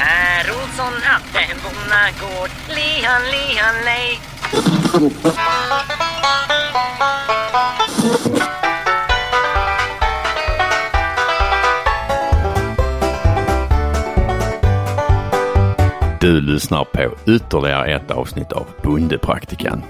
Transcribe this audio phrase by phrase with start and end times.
[0.00, 2.50] Per Olsson hade en bonnagård.
[2.68, 4.20] Lihan, lihan, lej.
[16.20, 19.82] Du lyssnar på ytterligare ett avsnitt av Bondepraktikan.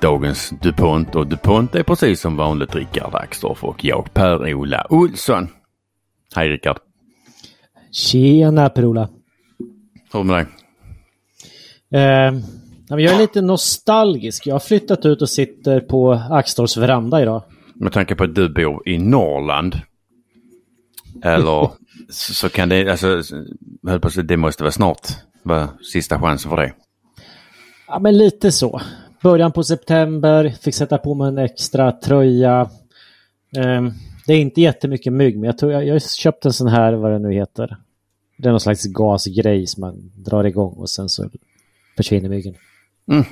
[0.00, 5.48] Dagens DuPont och DuPont är precis som vanligt Rickard Axdorff och jag Per-Ola Olsson.
[6.34, 6.76] Hej Rickard!
[7.92, 9.08] Tjena Per-Ola!
[10.12, 10.46] Det med dig?
[12.00, 12.34] Eh,
[12.88, 14.46] jag är lite nostalgisk.
[14.46, 17.42] Jag har flyttat ut och sitter på Axdorffs veranda idag.
[17.74, 19.80] Med tanke på att du bor i Norrland.
[21.24, 21.70] Eller
[22.10, 25.08] så, så kan det, alltså, det måste vara snart
[25.42, 26.72] vara sista chansen för det.
[27.88, 28.80] Ja, men lite så.
[29.22, 32.60] Början på september, fick sätta på mig en extra tröja.
[33.56, 33.82] Eh,
[34.26, 36.92] det är inte jättemycket mygg, men jag, tror jag, jag har köpt en sån här,
[36.92, 37.76] vad det nu heter.
[38.42, 41.30] Det är någon slags gasgrej som man drar igång och sen så
[41.96, 42.54] försvinner myggen.
[43.10, 43.24] Mm.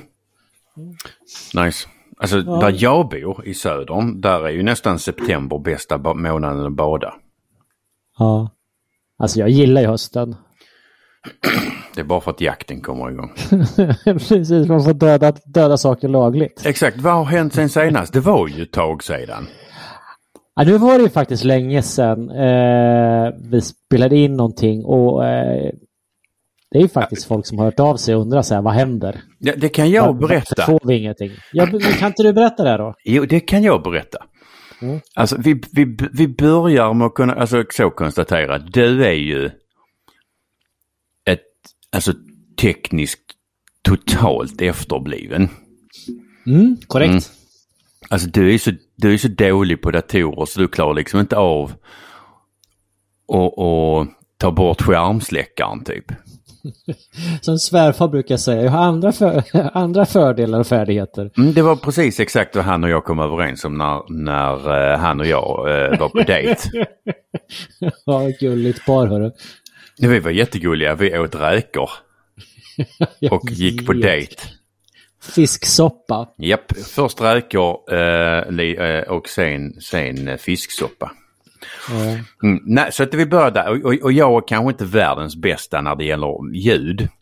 [1.65, 1.87] Nice.
[2.17, 2.59] Alltså Ja.
[2.59, 7.13] där jag bor i södern, där är ju nästan september bästa månaden att bada.
[8.17, 8.49] Ja.
[9.17, 10.35] Alltså jag gillar ju hösten.
[11.95, 13.31] Det är bara för att jakten kommer igång.
[14.03, 16.65] Precis, man får döda, döda saker lagligt.
[16.65, 18.13] Exakt, vad har hänt sen senast?
[18.13, 19.47] Det var ju ett tag sedan.
[20.55, 25.71] Ja, nu var det ju faktiskt länge sedan eh, vi spelade in någonting och eh,
[26.71, 28.73] det är ju faktiskt folk som har hört av sig och undrar så här, vad
[28.73, 29.21] händer?
[29.39, 30.65] Ja, det kan jag Varför berätta.
[30.65, 31.31] får vi ingenting?
[31.53, 31.65] Ja,
[31.99, 32.95] kan inte du berätta det då?
[33.03, 34.17] Jo, det kan jag berätta.
[34.81, 34.99] Mm.
[35.15, 39.45] Alltså vi, vi, vi börjar med att kunna, alltså så konstatera, du är ju
[41.25, 41.41] ett,
[41.91, 42.13] alltså
[42.61, 43.21] tekniskt
[43.81, 45.49] totalt efterbliven.
[46.47, 47.09] Mm, korrekt.
[47.09, 47.21] Mm.
[48.11, 51.37] Alltså du är så, du är så dålig på datorer så du klarar liksom inte
[51.37, 51.73] av
[53.27, 56.05] att och ta bort skärmsläckaren typ.
[57.41, 59.43] Som svärfar brukar säga, jag har andra, för,
[59.77, 61.31] andra fördelar och färdigheter.
[61.37, 64.99] Mm, det var precis exakt vad han och jag kom överens om när, när eh,
[64.99, 66.87] han och jag eh, var på dejt.
[68.05, 69.31] Ja, gulligt par hörru.
[69.99, 71.89] Vi var jättegulliga, vi åt räkor
[73.31, 74.35] och gick på dejt.
[75.21, 76.27] Fisksoppa.
[76.37, 81.11] Japp, först räkor eh, eh, och sen, sen eh, fisksoppa.
[81.89, 82.17] Ja.
[82.43, 83.69] Mm, nej, så att vi började där.
[83.69, 87.07] och, och, och jag är kanske inte världens bästa när det gäller ljud.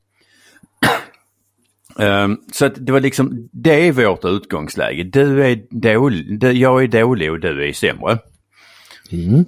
[2.00, 5.04] Ehm, så att det var liksom, det är vårt utgångsläge.
[5.04, 8.18] Du är dålig, du, jag är dålig och du är sämre.
[9.12, 9.46] Mm.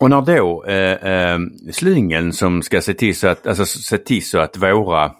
[0.00, 1.38] Och när då eh, eh,
[1.70, 5.12] slingeln som ska se till så att, alltså, se till så att våra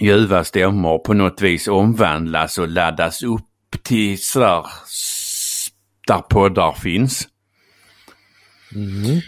[0.00, 4.66] ljuva stämmor på något vis omvandlas och laddas upp till sådär
[6.06, 7.28] där poddar finns.
[8.74, 9.20] Mm.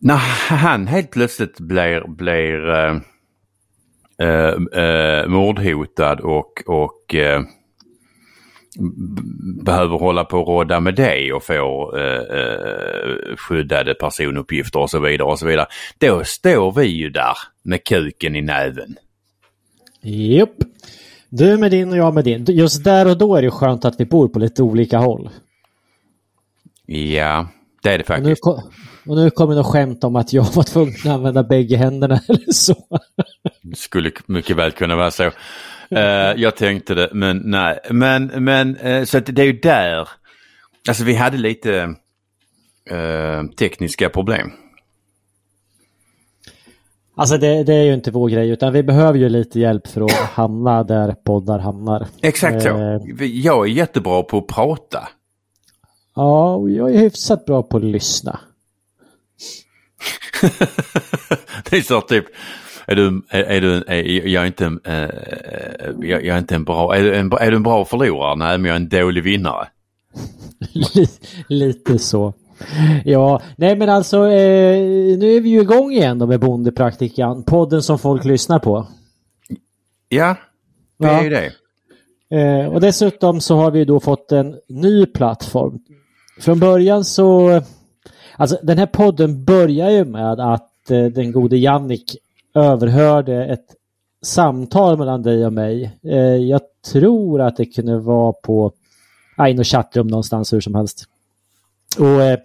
[0.00, 0.16] När
[0.56, 2.96] han helt plötsligt blir, blir eh,
[4.22, 7.42] eh, eh, mordhotad och, och eh,
[9.64, 15.00] behöver hålla på och rådda med det och får eh, eh, skyddade personuppgifter och så
[15.00, 15.66] vidare och så vidare.
[15.98, 18.96] Då står vi ju där med kuken i näven.
[20.06, 20.50] Japp.
[21.28, 22.44] Du med din och jag med din.
[22.48, 25.30] Just där och då är det skönt att vi bor på lite olika håll.
[26.86, 27.48] Ja,
[27.82, 28.42] det är det Och nu, faktiskt.
[28.42, 28.60] ko-
[29.06, 32.52] och nu kommer något skämt om att jag var tvungen att använda bägge händerna eller
[32.52, 32.74] så.
[33.76, 35.30] Skulle mycket väl kunna vara så.
[35.90, 36.00] Eh,
[36.36, 37.78] jag tänkte det, men nej.
[37.90, 40.08] Men, men eh, så att det är ju där.
[40.88, 41.94] Alltså vi hade lite
[42.90, 44.50] eh, tekniska problem.
[47.18, 50.00] Alltså det, det är ju inte vår grej utan vi behöver ju lite hjälp för
[50.00, 52.06] att hamna där poddar hamnar.
[52.20, 52.68] Exakt så.
[52.68, 53.24] Eh.
[53.26, 55.08] Jag är jättebra på att prata.
[56.14, 58.40] Ja, och jag är hyfsat bra på att lyssna.
[61.70, 62.24] det är så typ.
[62.86, 65.08] Är du, är, är du, är, jag är inte, en, eh,
[66.00, 68.36] jag, jag är inte en bra, är du en, är du en bra förlorare?
[68.36, 69.68] Nej, men jag är en dålig vinnare.
[70.72, 71.08] Li-
[71.48, 72.34] lite så.
[73.04, 74.78] Ja, nej men alltså eh,
[75.18, 77.42] nu är vi ju igång igen då med Bondepraktikan.
[77.42, 78.86] Podden som folk lyssnar på.
[80.08, 80.36] Ja,
[80.98, 81.52] det är ju det.
[82.30, 85.78] Eh, och dessutom så har vi då fått en ny plattform.
[86.40, 87.60] Från början så...
[88.36, 92.16] Alltså den här podden börjar ju med att eh, den gode Jannik
[92.54, 93.66] överhörde ett
[94.22, 95.98] samtal mellan dig och mig.
[96.04, 96.60] Eh, jag
[96.92, 98.72] tror att det kunde vara på
[99.48, 101.04] i något chattrum någonstans hur som helst.
[101.98, 102.38] Och eh,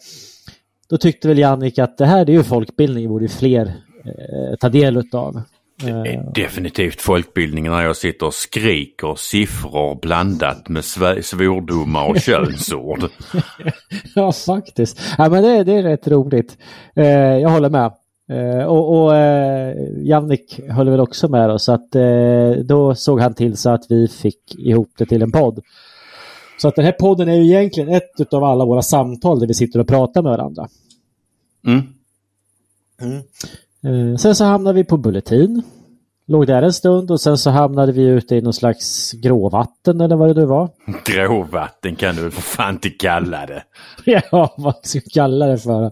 [0.90, 3.74] då tyckte väl Jannik att det här är ju folkbildning, borde fler
[4.06, 4.94] eh, ta del.
[4.94, 5.18] Det
[5.88, 10.86] är definitivt folkbildningen när jag sitter och skriker siffror blandat med
[11.22, 13.04] svordomar och könsord.
[14.16, 15.02] Ja, faktiskt.
[15.18, 16.58] Ja, men det, det är rätt roligt.
[16.96, 17.06] Eh,
[17.38, 17.92] jag håller med.
[18.32, 23.20] Eh, och och eh, Jannik höll väl också med oss så att eh, då såg
[23.20, 25.60] han till så att vi fick ihop det till en podd.
[26.62, 29.54] Så att den här podden är ju egentligen ett av alla våra samtal där vi
[29.54, 30.68] sitter och pratar med varandra.
[31.68, 31.84] Mm.
[33.84, 35.64] Eh, sen så hamnade vi på Bulletin.
[36.28, 40.16] Låg där en stund och sen så hamnade vi ute i någon slags gråvatten eller
[40.16, 40.70] vad det nu var.
[41.06, 43.64] Gråvatten kan du för fan inte kalla det.
[44.32, 45.84] ja, vad ska vi kalla det för?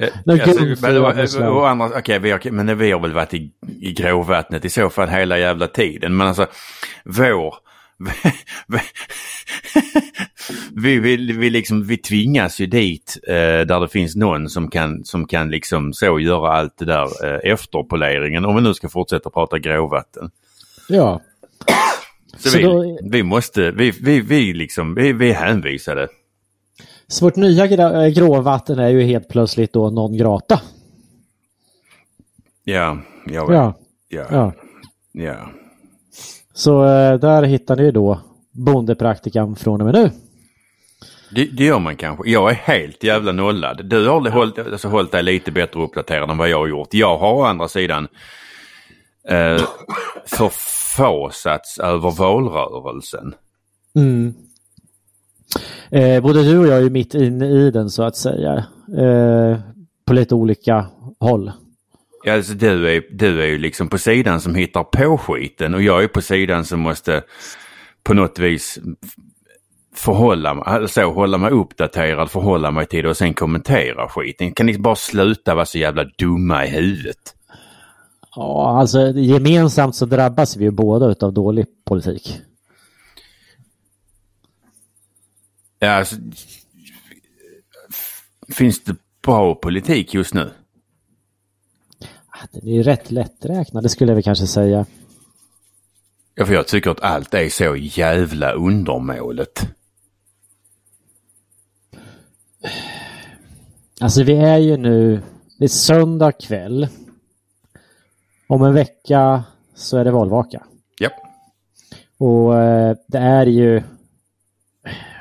[0.00, 3.34] Eh, Men Alltså, men, å- å andra, okej, vi har, men vi har väl varit
[3.34, 6.16] i, i gråvattnet i så fall hela jävla tiden.
[6.16, 6.46] Men alltså,
[7.04, 7.65] vår...
[10.74, 15.04] vi, vi, vi, liksom, vi tvingas ju dit eh, där det finns någon som kan,
[15.04, 18.44] som kan liksom så göra allt det där eh, efterpoleringen.
[18.44, 20.30] Om vi nu ska fortsätta prata gråvatten.
[20.88, 21.20] Ja,
[22.36, 26.08] Så, Så vi, då- vi måste, vi, vi, vi liksom, vi, vi är hänvisade.
[27.08, 30.60] så vårt nya gra- eh, gråvatten är ju helt plötsligt då non grata.
[32.64, 33.56] Ja, jag vet.
[33.56, 33.74] Ja,
[34.08, 34.52] Ja, ja.
[35.12, 35.48] ja.
[36.56, 38.20] Så eh, där hittar ni då
[38.52, 40.10] bondepraktikan från och med nu.
[41.30, 42.30] Det, det gör man kanske.
[42.30, 43.86] Jag är helt jävla nollad.
[43.86, 46.94] Du har hållit, alltså, hållit dig lite bättre uppdaterad än vad jag har gjort.
[46.94, 48.08] Jag har å andra sidan
[49.28, 49.62] eh,
[50.26, 53.34] förfasats över valrörelsen.
[53.94, 54.34] Mm.
[55.90, 58.64] Eh, både du och jag är mitt inne i den så att säga.
[58.98, 59.58] Eh,
[60.04, 60.86] på lite olika
[61.20, 61.52] håll.
[62.26, 65.82] Ja, Alltså, du, är, du är ju liksom på sidan som hittar på skiten och
[65.82, 67.22] jag är på sidan som måste
[68.02, 68.78] på något vis
[69.94, 74.52] förhålla mig, alltså hålla mig uppdaterad, förhålla mig till det och sen kommentera skiten.
[74.52, 77.34] Kan ni bara sluta vara så jävla dumma i huvudet?
[78.36, 82.40] Ja, alltså gemensamt så drabbas vi ju båda utav dålig politik.
[85.78, 86.16] Ja, alltså,
[88.48, 90.50] finns det bra politik just nu?
[92.42, 94.86] Ah, Den är ju rätt lätträknad, det skulle jag väl kanske säga.
[96.34, 99.68] Ja, för jag tycker att allt är så jävla undermålet.
[104.00, 105.22] Alltså vi är ju nu,
[105.58, 106.88] det är söndag kväll.
[108.48, 109.44] Om en vecka
[109.74, 110.62] så är det valvaka.
[110.98, 111.10] Ja.
[112.18, 113.82] Och eh, det är ju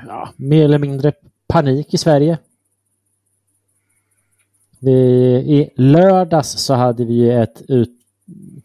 [0.08, 1.14] ja, mer eller mindre
[1.48, 2.38] panik i Sverige.
[4.82, 4.92] Vi,
[5.36, 7.90] I lördags så hade vi ju ett ut,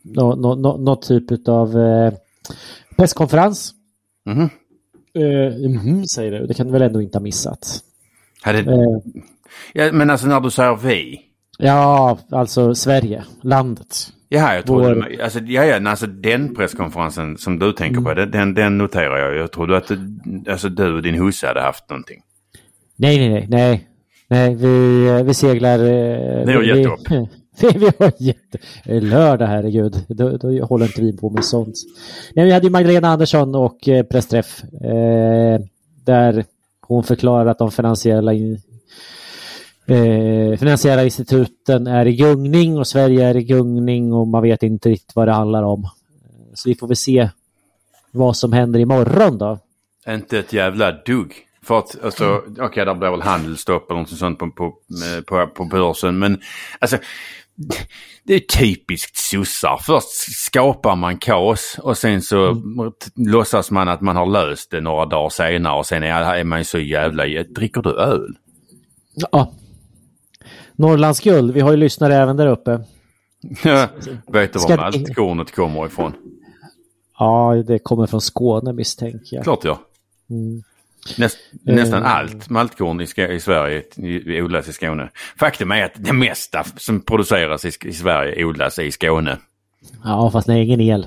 [0.02, 2.12] nå, nå, nå, något typ av eh,
[2.96, 3.72] presskonferens.
[4.26, 4.48] Mhm.
[5.14, 7.80] Eh, mhm, säger du, det kan du väl ändå inte ha missat?
[8.42, 8.98] Hade, Eh,
[9.72, 11.20] ja, men alltså när du säger vi.
[11.58, 14.12] ja, alltså Sverige, landet.
[14.28, 14.94] Jaha, jag trodde...
[14.94, 19.18] Vår- Alltså, ja, ja, alltså den presskonferensen som du tänker på, den, den, den noterar
[19.18, 19.36] jag.
[19.36, 19.90] Jag trodde att
[20.48, 22.22] alltså, du och din husse hade haft någonting.
[22.96, 23.88] Nej, nej, nej,
[24.30, 24.54] nej.
[24.54, 25.78] Vi, eh, vi seglar...
[25.78, 27.00] eh, Ni har gett upp.
[27.60, 28.54] Vi, vi har gett
[28.84, 30.04] eh, Lördag, herregud.
[30.08, 31.74] Då, då håller inte vi på med sånt.
[32.34, 34.62] Nej, vi hade ju Magdalena Andersson och eh, pressträff.
[34.64, 35.60] Eh,
[36.04, 36.44] där
[36.80, 38.60] hon förklarar att de finansiella, in,
[39.86, 44.88] eh, finansiella instituten är i gungning och Sverige är i gungning och man vet inte
[44.88, 45.88] riktigt vad det handlar om.
[46.54, 47.28] Så vi får väl se
[48.10, 49.58] vad som händer imorgon då.
[50.08, 51.32] Inte ett jävla dugg.
[51.64, 54.74] För att, alltså, okej, där blir väl handelsstopp eller något sånt på, på,
[55.26, 56.18] på, på börsen.
[56.18, 56.40] Men
[56.78, 56.98] alltså,
[58.24, 59.80] det är typiskt sossar.
[59.82, 60.08] Först
[60.46, 65.06] skapar man kaos och sen så t- låtsas man att man har löst det några
[65.06, 67.24] dagar senare och sen är, är man ju så jävla...
[67.42, 68.36] Dricker du öl?
[69.32, 69.52] Ja.
[70.76, 72.84] Norrlands guld, vi har ju lyssnare även där uppe.
[74.26, 76.12] Vet du var maltkornet kommer ifrån?
[77.18, 79.44] Ja, det kommer från Skåne misstänker jag.
[79.44, 79.80] Klart ja.
[80.30, 80.62] Mm.
[81.18, 82.14] Näst, nästan Eh.
[82.16, 85.10] allt maltkorn i, i Sverige i- odlas i Skåne.
[85.38, 89.38] Faktum är att det mesta som produceras i, i Sverige odlas i Skåne.
[90.04, 91.06] Ja, fast nej, ingen el.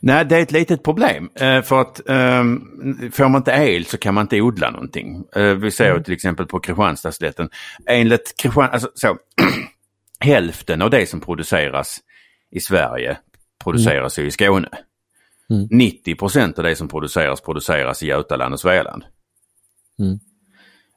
[0.00, 1.30] Nej, det är ett litet problem.
[1.34, 5.24] Eh, för att um, får man inte el så kan man inte odla någonting.
[5.36, 7.48] Eh, vi ser ju till exempel på Kristianstadsslätten.
[7.86, 9.16] Enligt Kristian, alltså, så,
[10.20, 11.98] hälften av det som produceras
[12.50, 13.16] i Sverige
[13.64, 14.68] produceras ju i Skåne.
[15.50, 15.68] Mm.
[15.70, 19.04] 90 procent av det som produceras produceras i Götaland och Svealand.
[19.98, 20.18] Mm.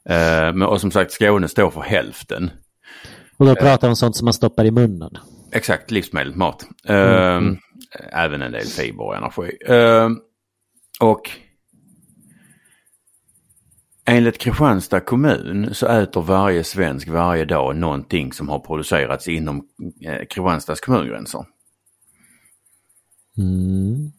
[0.08, 2.50] Eh, men, och som sagt Skåne står för hälften.
[3.36, 5.18] Och då pratar vi om sånt som man stoppar i munnen.
[5.52, 6.66] Exakt, livsmedel, mat.
[6.84, 7.40] Eh,
[8.12, 9.50] Även en del fiber och energi.
[9.66, 10.08] Eh,
[11.00, 11.30] och
[14.06, 19.62] enligt Kristianstad kommun så äter varje svensk varje dag någonting som har producerats inom
[20.04, 21.44] eh, Kristianstads kommungränser.
[23.38, 24.12] Mm.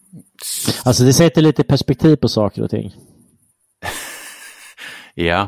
[0.86, 2.96] Alltså det sätter lite perspektiv på saker och ting.
[5.14, 5.48] Ja.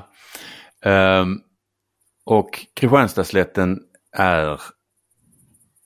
[0.85, 1.39] Ehm,
[2.25, 3.79] och Kristianstadsslätten
[4.17, 4.61] är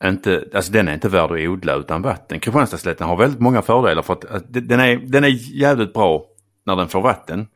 [0.04, 2.40] inte, alltså den är inte värd att odla utan vatten.
[2.40, 6.26] Kristianstadsslätten har väldigt många fördelar för att, att den, är, den är jävligt bra
[6.66, 7.48] när den får vatten.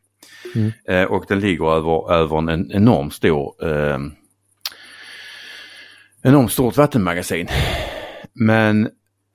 [0.54, 0.72] Mm.
[0.88, 3.98] Eh, och den ligger över, över en enormt stor eh,
[6.22, 7.48] enormt stort vattenmagasin.
[8.32, 8.88] Men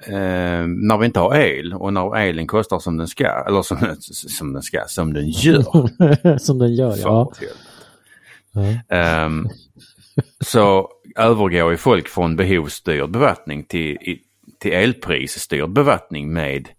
[0.05, 3.77] eh, när vi inte har el och när elen kostar som den ska, eller som,
[3.99, 6.37] som den ska, som den gör.
[6.39, 7.31] som den gör, ja.
[8.51, 9.25] ja.
[9.25, 9.49] Um,
[10.39, 13.97] så övergår ju folk från behovsstyrd bevattning till,
[14.59, 16.69] till elprisstyrd bevattning med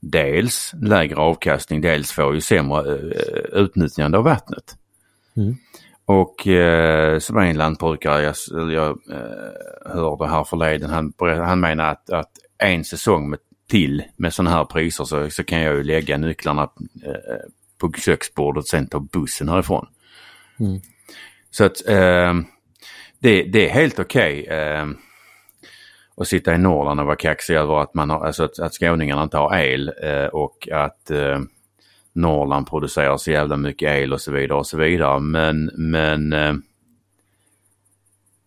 [0.00, 3.12] dels lägre avkastning, dels får ju sämre uh,
[3.52, 4.76] utnyttjande av vattnet.
[5.36, 5.56] Mm.
[6.06, 8.34] Och eh, som en lantbrukare, jag,
[8.72, 14.34] jag eh, hörde här förleden, han, han menar att, att en säsong med, till med
[14.34, 16.62] sådana här priser så, så kan jag ju lägga nycklarna
[17.04, 19.86] eh, på köksbordet och sen ta bussen härifrån.
[20.60, 20.80] Mm.
[21.50, 22.34] Så att eh,
[23.18, 24.86] det, det är helt okej okay, eh,
[26.16, 29.22] att sitta i Norrland och vara kaxig över att, man har, alltså att, att skåningarna
[29.22, 31.38] inte har el eh, och att eh,
[32.12, 35.20] Norrland producerar så jävla mycket el och så vidare och så vidare.
[35.20, 36.54] Men, men eh,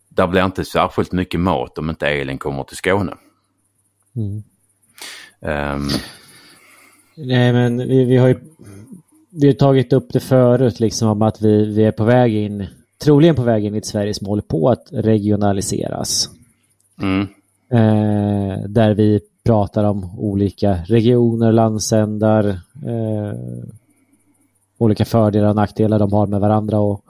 [0.10, 3.14] där blir inte särskilt mycket mat om inte elen kommer till Skåne.
[4.16, 4.44] Mm.
[5.42, 5.90] Um,
[7.16, 8.40] Nej men vi, vi har ju
[9.32, 12.68] vi har tagit upp det förut liksom om att vi, vi är på väg in,
[13.04, 16.30] troligen på väg in i ett Sverige som håller på att regionaliseras.
[17.02, 17.28] Mm.
[17.72, 22.48] Eh, där vi pratar om olika regioner, landsändar,
[22.86, 23.34] eh,
[24.78, 27.04] olika fördelar och nackdelar de har med varandra och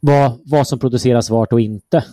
[0.00, 2.04] vad, vad som produceras vart och inte.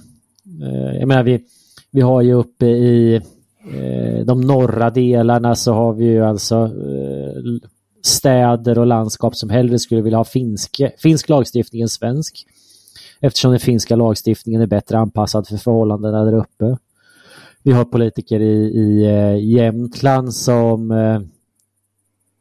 [0.62, 1.46] Eh, jag menar, vi,
[1.92, 3.22] vi har ju uppe i
[3.66, 7.70] Eh, de norra delarna så har vi ju alltså eh,
[8.02, 12.46] städer och landskap som hellre skulle vilja ha finsk, finsk lagstiftning än svensk.
[13.20, 16.78] Eftersom den finska lagstiftningen är bättre anpassad för förhållandena där uppe.
[17.64, 20.92] Vi har politiker i, i eh, Jämtland som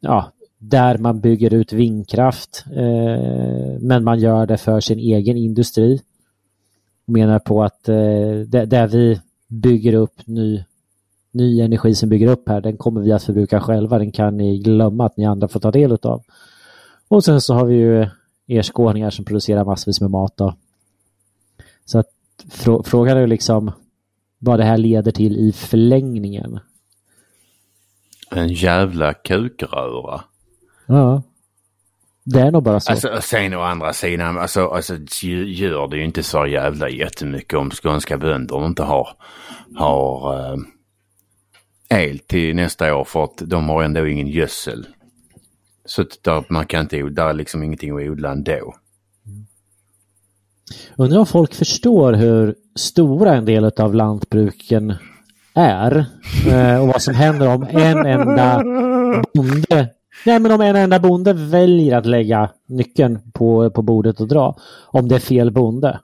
[0.00, 6.00] ja, där man bygger ut vindkraft eh, men man gör det för sin egen industri.
[7.06, 10.64] Menar på att där vi bygger upp ny,
[11.32, 13.98] ny energi som bygger upp här, den kommer vi att förbruka själva.
[13.98, 16.22] Den kan ni glömma att ni andra får ta del av.
[17.08, 18.08] Och sen så har vi ju
[18.46, 20.36] er skåningar som producerar massvis med mat.
[20.36, 20.54] Då.
[21.84, 22.06] Så att
[22.84, 23.72] frågan är liksom
[24.38, 26.60] vad det här leder till i förlängningen.
[28.30, 30.20] En jävla kukröra.
[30.86, 31.22] Ja.
[32.24, 32.92] Det är nog bara så.
[32.92, 37.70] Alltså, sen å andra sidan, alltså, alltså gör det ju inte så jävla jättemycket om
[37.70, 39.08] skånska bönder inte har,
[39.76, 40.58] har uh,
[41.92, 44.86] el till nästa år för att de har ändå ingen gödsel.
[45.84, 48.74] Så där, man kan inte, där är liksom ingenting att odla ändå.
[50.96, 54.94] Undrar om folk förstår hur stora en del av lantbruken
[55.54, 56.06] är
[56.48, 58.62] eh, och vad som händer om en enda
[59.34, 59.90] bonde
[60.26, 64.56] Nej, men om en enda bonde väljer att lägga nyckeln på, på bordet och dra,
[64.86, 66.00] om det är fel bonde.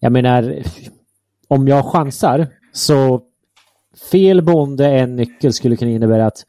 [0.00, 0.62] Jag menar,
[1.48, 3.22] om jag chansar så
[4.10, 6.44] fel bonde en nyckel skulle kunna innebära att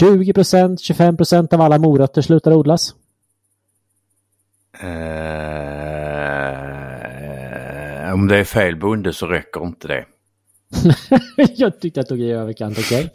[0.00, 2.94] 20% 25% av alla morötter slutar odlas.
[4.84, 4.88] Uh,
[8.14, 10.04] om det är fel bonde så räcker inte det.
[11.56, 13.10] jag tyckte jag tog i överkant, okej?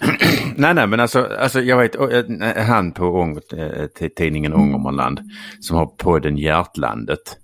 [0.00, 0.16] Okay?
[0.56, 5.20] nej, nej, men alltså, alltså jag vet eh, han på Ång, eh, tidningen Ångermanland
[5.60, 7.38] som har podden Hjärtlandet.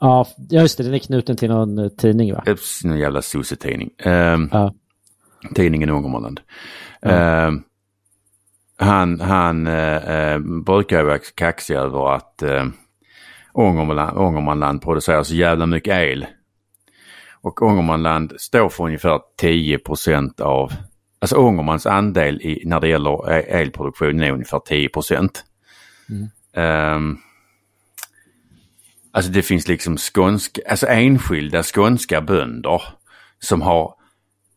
[0.00, 2.44] Ja, just det, den är knuten till någon tidning va?
[2.84, 3.90] Någon jävla sossetidning.
[4.06, 4.12] Uh,
[4.52, 4.74] ja.
[5.54, 6.40] Tidningen Ångermanland.
[7.00, 7.48] Ja.
[7.48, 7.60] Uh,
[8.80, 12.66] han, han eh, eh, brukar vara kaxig över att eh,
[13.52, 16.26] Ångermanland, Ångermanland producerar så jävla mycket el.
[17.40, 20.72] Och Ångermanland står för ungefär 10% av,
[21.18, 24.88] alltså Ångermans andel i, när det gäller e, elproduktion är ungefär 10
[26.10, 26.96] Mm.
[26.96, 27.18] Um,
[29.12, 32.82] alltså det finns liksom skånska, alltså enskilda skånska bönder
[33.38, 33.94] som har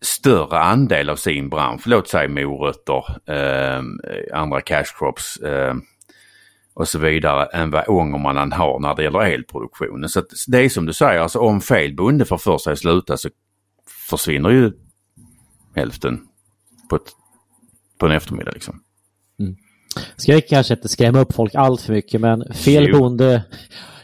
[0.02, 3.84] större andel av sin bransch, låt säga morötter, eh,
[4.34, 5.76] andra cash crops eh,
[6.74, 10.10] och så vidare än vad Ångermanland har när det gäller elproduktionen.
[10.10, 13.18] Så det är som du säger, alltså om fel bonde får för sig att sluta
[13.18, 13.30] så
[14.10, 14.72] försvinner ju
[15.76, 16.28] hälften
[16.90, 17.12] på, ett,
[18.00, 18.52] på en eftermiddag.
[18.52, 18.84] Liksom.
[19.40, 19.56] Mm.
[20.18, 23.00] Ska jag kanske inte skrämma upp folk allt för mycket men fel jo.
[23.00, 23.44] bonde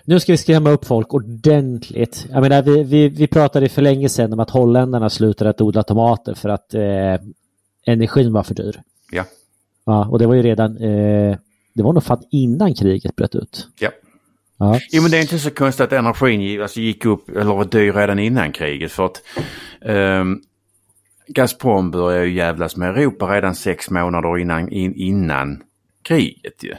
[0.09, 2.27] nu ska vi skrämma upp folk ordentligt.
[2.29, 5.83] Jag menar, vi, vi, vi pratade för länge sedan om att holländarna slutade att odla
[5.83, 7.15] tomater för att eh,
[7.85, 8.81] energin var för dyr.
[9.11, 9.23] Ja.
[9.85, 11.37] Ja, och det var ju redan, eh,
[11.73, 13.67] det var nog fan innan kriget bröt ut.
[13.79, 13.89] Ja.
[14.57, 14.79] Ja.
[14.91, 17.93] Jo men det är inte så konstigt att energin alltså, gick upp eller var dyr
[17.93, 19.21] redan innan kriget för att
[19.81, 20.41] ehm,
[21.27, 25.63] Gazprom började ju jävlas med Europa redan sex månader innan, in, innan
[26.01, 26.73] kriget ju.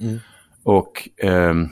[0.00, 0.18] Mm.
[0.62, 1.68] Och ehm,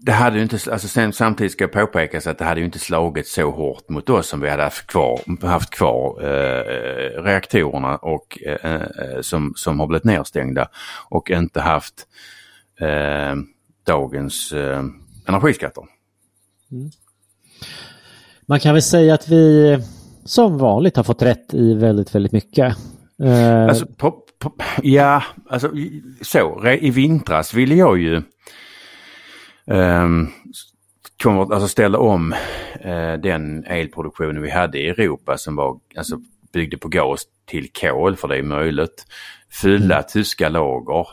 [0.00, 3.26] det hade ju inte, alltså sen, samtidigt ska påpekas att det hade ju inte slagit
[3.26, 8.74] så hårt mot oss som vi hade haft kvar, haft kvar eh, reaktorerna och, eh,
[8.74, 10.68] eh, som, som har blivit nedstängda
[11.10, 11.94] och inte haft
[12.80, 13.36] eh,
[13.86, 14.84] dagens eh,
[15.26, 15.84] energiskatter.
[18.46, 19.78] Man kan väl säga att vi
[20.24, 22.76] som vanligt har fått rätt i väldigt, väldigt mycket.
[23.22, 24.52] Eh, Alltså, på, på,
[24.82, 25.72] ja, alltså
[26.22, 26.66] så.
[26.80, 28.22] I vintras ville jag ju
[29.70, 30.28] ehm,
[31.22, 32.32] konvert- alltså ställa om
[32.80, 36.20] eh, den elproduktionen vi hade i Europa som var, alltså,
[36.52, 39.06] byggde på gas till kol för det är möjligt.
[39.62, 41.06] Fylla tyska lager,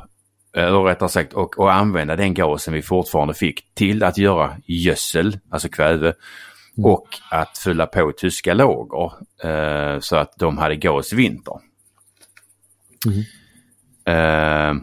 [0.55, 5.39] eller rättare sagt och, och använda den gasen vi fortfarande fick till att göra gödsel,
[5.50, 6.13] alltså kväve.
[6.83, 9.12] Och att fylla på tyska lager
[9.43, 11.53] eh, så att de hade gas i vinter.
[14.05, 14.74] Eh,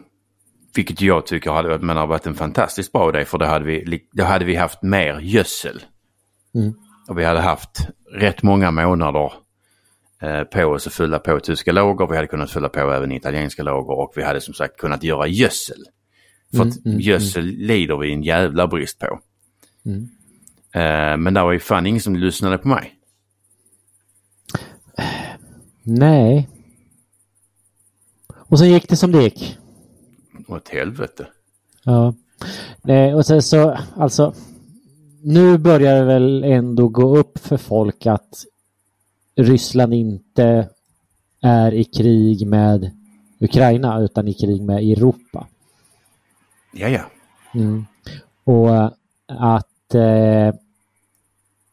[0.74, 3.64] vilket jag tycker hade, varit- men har varit en fantastiskt bra idé för då hade
[3.64, 5.82] vi, då hade vi haft mer gödsel.
[6.54, 6.74] Mm.
[7.08, 9.32] Och vi hade haft rätt många månader
[10.22, 12.06] eh, på oss att fylla på tyska lager.
[12.06, 15.26] Vi hade kunnat fylla på även italienska lager och vi hade som sagt kunnat göra
[15.26, 15.84] gödsel.
[16.56, 19.20] För att Mm, mm, gödsel lider vi en jävla brist på.
[19.86, 20.08] Mm.
[20.74, 22.94] Eh, men det var ju fan ingen som lyssnade på mig.
[25.82, 26.48] Nej.
[28.34, 29.58] Och så gick det som det gick.
[30.52, 31.26] Åt helvete.
[31.84, 32.14] Ja.
[32.82, 34.34] Nej, och sen så, alltså.
[35.24, 38.44] Nu börjar det väl ändå gå upp för folk att
[39.36, 40.68] Ryssland inte
[41.40, 42.90] är i krig med
[43.40, 45.46] Ukraina utan i krig med Europa.
[46.72, 47.02] Ja, ja.
[47.54, 47.86] Mm.
[48.44, 48.84] Och
[49.26, 50.54] att, eh,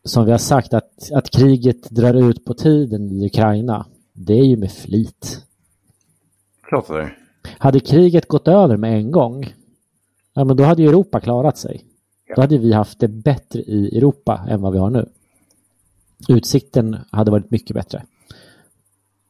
[0.03, 4.45] som vi har sagt, att, att kriget drar ut på tiden i Ukraina, det är
[4.45, 5.45] ju med flit.
[6.61, 7.17] Klart det är.
[7.43, 9.53] Hade kriget gått över med en gång,
[10.33, 11.85] ja men då hade ju Europa klarat sig.
[12.35, 15.09] Då hade vi haft det bättre i Europa än vad vi har nu.
[16.29, 18.03] Utsikten hade varit mycket bättre.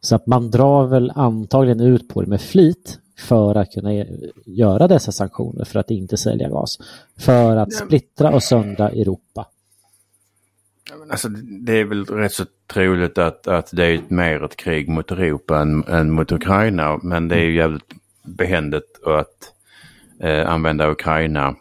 [0.02, 4.06] Så att man drar väl antagligen ut på det med flit för att kunna
[4.46, 6.78] göra dessa sanktioner för att inte sälja gas.
[7.18, 9.46] För att splittra och söndra Europa.
[10.90, 11.30] Ja, Alltså,
[11.66, 15.60] det är väl rätt så troligt att, att det är mer ett krig mot Europa
[15.60, 17.00] än, än mot Ukraina.
[17.04, 19.54] Men det är ju jävligt behändigt att
[20.20, 21.56] eh, använda Ukraina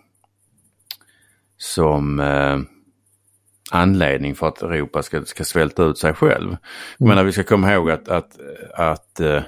[1.56, 2.58] som eh,
[3.70, 6.56] anledning för att Europa ska, ska svälta ut sig själv.
[6.98, 8.38] Men menar vi ska komma ihåg att, att,
[8.74, 9.42] att eh,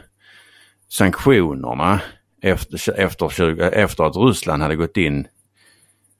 [0.88, 2.00] sanktionerna
[2.42, 5.26] efter, efter, 20, efter att Ryssland hade gått in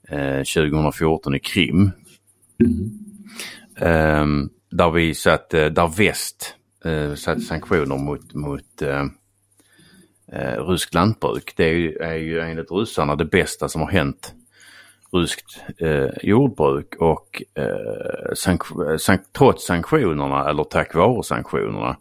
[0.08, 1.90] eh, 2014 i Krim
[3.76, 9.04] Ehm, där vi satt, eh, där väst eh, satte sanktioner mot, mot eh,
[10.32, 11.52] eh, eh, ryskt lantbruk.
[11.56, 14.34] Det är ju, är ju enligt ryssarna det bästa som har hänt
[15.12, 21.96] ryskt eh, jordbruk och eh, sank- sank- trots sanktionerna eller tack vare sanktionerna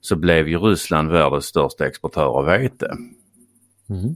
[0.00, 2.96] så blev ju Ryssland världens största exportör av vete.
[3.90, 4.14] Mm.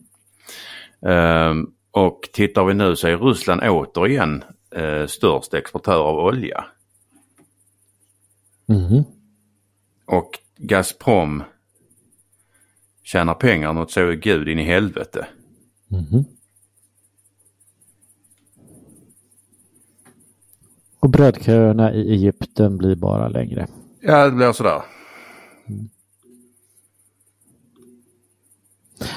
[1.07, 6.65] Ehm, och tittar vi nu så är Ryssland återigen eh, störst exportör av olja.
[8.67, 9.05] Mhm.
[10.07, 11.43] Och Gazprom
[13.09, 15.27] tjänar pengar något så gud in i helvete.
[15.89, 16.25] Mhm.
[21.01, 23.67] Och brödköerna i Egypten blir bara längre.
[24.01, 24.83] Ja, det blir sådär.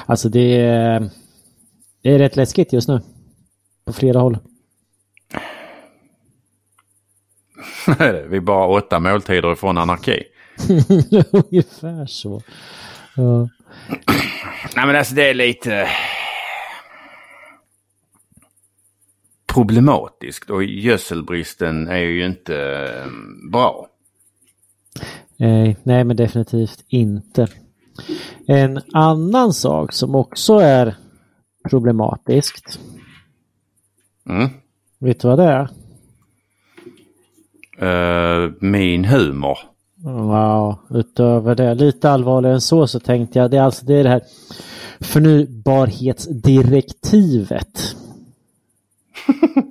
[0.06, 1.10] Alltså det är,
[2.02, 3.00] det är rätt läskigt just nu.
[3.84, 4.38] På flera håll.
[8.28, 10.22] Vi är bara åtta måltider ifrån anarki.
[11.32, 12.42] Ungefär så.
[13.16, 13.48] Ja.
[14.76, 15.88] Nej men alltså det är lite
[19.54, 23.06] problematiskt och gödselbristen är ju inte eh,
[23.50, 23.86] bra.
[25.36, 27.46] Nej, nej, men definitivt inte.
[28.46, 30.96] En annan sak som också är
[31.70, 32.80] problematiskt.
[34.28, 34.48] Mm.
[34.98, 35.68] Vet du vad det är?
[37.78, 39.58] Eh, min humor.
[40.04, 44.04] Wow, utöver det, lite allvarligare än så så tänkte jag, det är alltså det, är
[44.04, 44.22] det här
[45.00, 47.96] förnybarhetsdirektivet.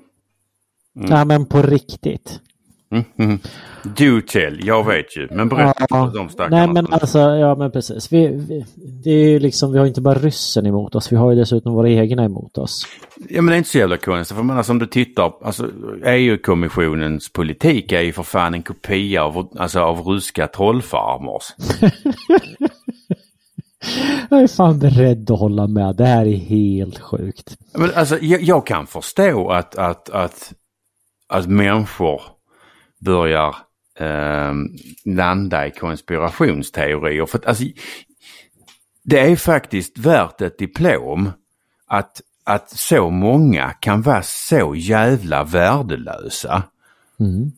[0.94, 2.40] Ja men på riktigt.
[2.92, 3.40] Mm, mm.
[3.84, 5.28] Do tell, jag vet ju.
[5.32, 6.12] Men berätta Ja.
[6.12, 6.58] för de stackarna.
[6.66, 8.12] Nej men alltså, ja men precis.
[8.12, 8.66] Vi, vi,
[9.04, 11.74] det är ju liksom, vi har inte bara ryssen emot oss, vi har ju dessutom
[11.74, 12.84] våra egna emot oss.
[13.30, 14.38] Ja men det är inte så jävla konstigt.
[14.38, 15.70] För menar, som du tittar, alltså
[16.06, 21.44] EU-kommissionens politik är ju för fan en kopia av, alltså, av ryska trollfarmers.
[24.30, 27.58] Jag är fan beredd att hålla med, det här är helt sjukt.
[27.74, 30.54] Men alltså jag, jag kan förstå att, att, att,
[31.30, 32.22] att människor
[33.06, 33.56] börjar
[34.00, 34.54] eh,
[35.06, 37.26] landa i konspirationsteorier.
[37.26, 37.64] För att, alltså,
[39.04, 41.30] det är faktiskt värt ett diplom
[41.88, 46.64] att, att så många kan vara så jävla värdelösa.
[47.20, 47.52] Mm.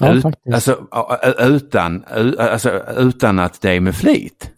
[0.00, 0.24] Ja, Ut-
[0.54, 0.86] alltså,
[1.38, 2.04] utan,
[2.38, 4.50] alltså, utan att det är med flit.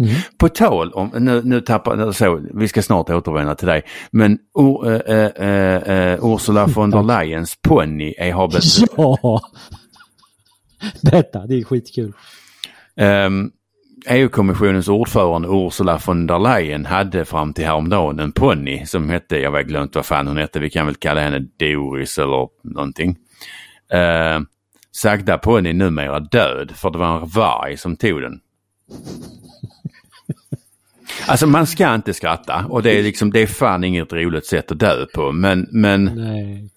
[0.00, 0.12] Mm.
[0.38, 4.38] På tal om, nu, nu tappar, så, vi ska snart återvända till dig, men
[4.86, 8.48] eh, eh, eh, Ursula von der Leyens ponny är, har
[8.96, 9.40] Ja!
[11.02, 12.12] Detta, det är skitkul.
[12.96, 13.50] Ehm,
[14.06, 19.50] EU-kommissionens ordförande Ursula von der Leyen hade fram till häromdagen en ponny som hette, jag
[19.50, 23.16] har glömt vad fan hon hette, vi kan väl kalla henne Doris eller någonting.
[23.94, 24.40] Uh,
[24.92, 28.40] sagda ponny numera död för det var en varg som tog den.
[31.26, 34.72] Alltså man ska inte skratta och det är liksom, det är fan inget roligt sätt
[34.72, 36.70] att dö på men, men Nej.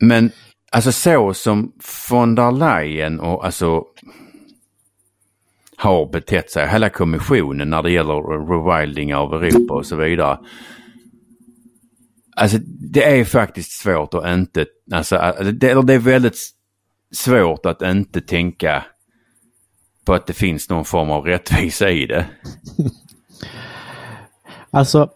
[0.00, 0.30] men
[0.72, 1.72] alltså så som
[2.10, 3.84] von der Leyen och alltså
[5.76, 10.38] har betett sig, hela kommissionen när det gäller rewilding av Europa och så vidare.
[12.36, 12.58] Alltså
[12.92, 15.16] det är faktiskt svårt att inte, alltså
[15.52, 16.38] det, det är väldigt
[17.14, 18.84] svårt att inte tänka
[20.04, 22.26] på att det finns någon form av rättvisa i det.
[24.70, 25.10] Alltså,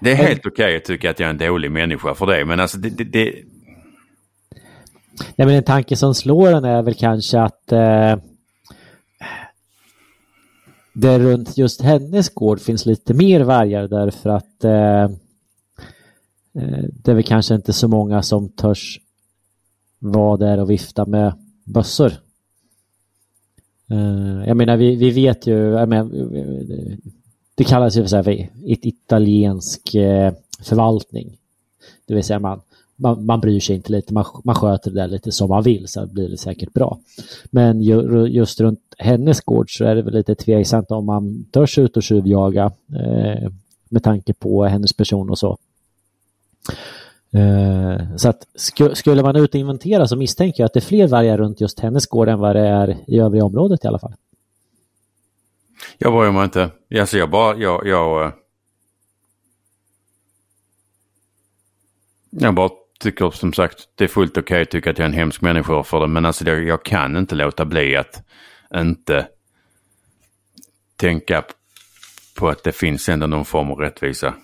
[0.00, 2.60] Det är helt okej att tycka att jag är en dålig människa för det men
[2.60, 3.34] alltså det, det, det
[5.36, 8.16] nej men en tanke som slår en är väl kanske att eh,
[10.92, 15.02] det runt just hennes gård finns lite mer vargar därför att eh,
[16.62, 19.00] eh, det är väl kanske inte så många som törs
[19.98, 21.32] vara där och vifta med
[21.64, 22.12] bössor.
[23.90, 26.10] Eh, jag menar, vi, vi vet ju, jag menar,
[27.54, 31.36] det kallas ju för, så här, för ett italiensk eh, förvaltning.
[32.06, 32.60] Det vill säga man,
[32.96, 35.88] man, man bryr sig inte lite, man, man sköter det där lite som man vill
[35.88, 36.98] så blir det säkert bra.
[37.50, 41.78] Men ju, just runt hennes gård så är det väl lite tveksamt om man törs
[41.78, 43.50] ut och tjuvjaga eh,
[43.88, 45.58] med tanke på hennes person och så.
[47.34, 50.84] Eh, så att sku, skulle man ut och inventera så misstänker jag att det är
[50.84, 53.98] fler vargar runt just hennes gård än vad det är i övriga området i alla
[53.98, 54.14] fall.
[55.98, 56.70] Jag bryr mig inte.
[57.00, 58.24] Alltså jag bara, jag, jag...
[58.26, 58.32] eh,
[62.30, 65.14] Jag bara tycker som sagt det är fullt okej att tycka att jag är en
[65.14, 68.22] hemsk människa för det men alltså det, jag kan inte låta bli att
[68.74, 69.28] inte
[70.96, 71.44] tänka
[72.38, 74.34] på att det finns ändå någon form av rättvisa.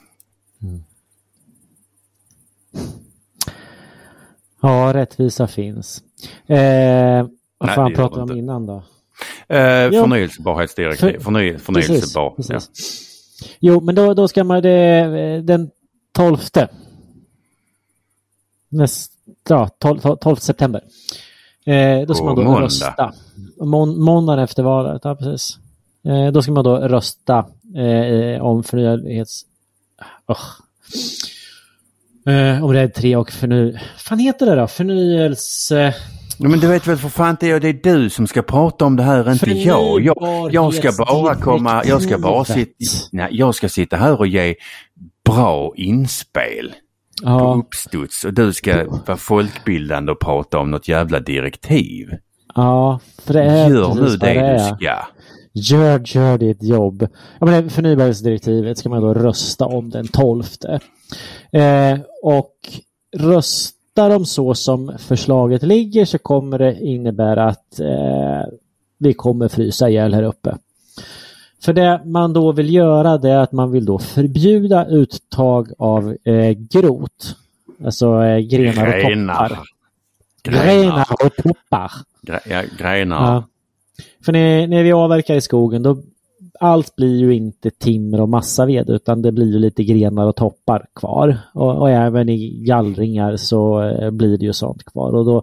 [4.63, 6.03] Ja, rättvisa finns.
[6.47, 6.57] Eh,
[7.59, 8.83] vad Nej, fan pratade vi om innan då?
[9.49, 10.03] Eh, Jo.
[10.03, 11.13] förnyelsebarhetsdirektiv.
[11.13, 12.31] För- Förny, förnyelsebar.
[12.31, 12.55] Precis, Ja.
[12.61, 13.05] precis.
[13.61, 15.71] Jo, men då, då ska man det den
[16.13, 16.39] 12.
[18.69, 19.15] Nästa,
[19.49, 20.85] ja, 12, 12 september.
[21.65, 22.65] Eh, då ska På man då måndag.
[22.65, 23.15] rösta.
[23.61, 25.59] Mån, måndagen efter valet, ja precis.
[26.05, 29.47] Eh, då ska man då rösta eh, om förnyelse...
[30.27, 30.37] Oh.
[32.29, 33.79] Eh, om det är tre och förny...
[33.97, 34.67] fan heter det då?
[34.67, 35.95] Förnyelse...
[36.41, 38.85] Ja, men du vet väl för fan det är, det är du som ska prata
[38.85, 40.03] om det här, inte jag.
[40.03, 40.49] jag.
[40.53, 42.73] Jag ska bara komma, jag ska bara sitta,
[43.13, 44.55] nej, jag ska sitta här och ge
[45.25, 46.73] bra inspel
[47.23, 52.09] på Ja, uppstuds och du ska vara folkbildande och prata om något jävla direktiv.
[52.55, 55.07] ja, för det är Gör nu vad det du ska.
[55.59, 57.09] Gör, gör ditt jobb.
[57.39, 60.45] Ja, men förnybarhetsdirektivet ska man då rösta om den 12.
[61.53, 62.55] Eh, och
[63.17, 68.53] röstar de så som förslaget ligger så kommer det innebära att eh,
[68.99, 70.57] vi kommer frysa ihjäl här uppe.
[71.63, 76.17] För det man då vill göra det är att man vill då förbjuda uttag av
[76.25, 77.37] eh, grot.
[77.85, 79.49] Alltså eh, grenar och Grenar.
[79.49, 79.63] toppar.
[80.43, 81.93] Grenar och toppar.
[82.23, 83.35] Gre, ja, grenar.
[83.35, 83.45] Ja.
[84.25, 86.03] För när, när vi avverkar i skogen då
[86.61, 90.87] allt blir ju inte timmer och massaved utan det blir ju lite grenar och toppar
[90.95, 91.39] kvar.
[91.55, 95.15] Och, och även i gallringar så eh, blir det ju sånt kvar.
[95.15, 95.43] Och då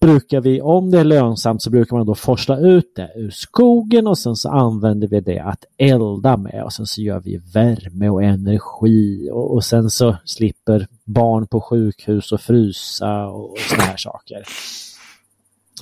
[0.00, 4.06] brukar vi, om det är lönsamt så brukar man då forsla ut det ur skogen
[4.06, 8.08] och sen så använder vi det att elda med och sen så gör vi värme
[8.08, 13.96] och energi och, och sen så slipper barn på sjukhus och frysa och, och här
[13.96, 14.42] saker.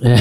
[0.02, 0.20] Eh,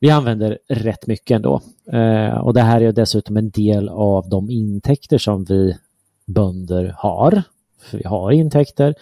[0.00, 1.60] vi använder rätt mycket ändå.
[1.92, 5.76] Eh, och det här är dessutom en del av de intäkter som vi
[6.26, 7.42] bönder har.
[7.82, 8.94] För vi har intäkter,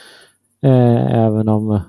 [0.62, 1.80] eh, även om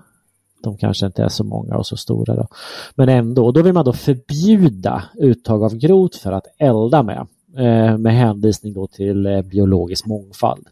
[0.63, 2.36] de kanske inte är så många och så stora.
[2.36, 2.47] Då.
[2.95, 7.28] Men ändå, då vill man då förbjuda uttag av grot för att elda med.
[7.58, 10.67] Eh, med hänvisning då till eh, biologisk mångfald.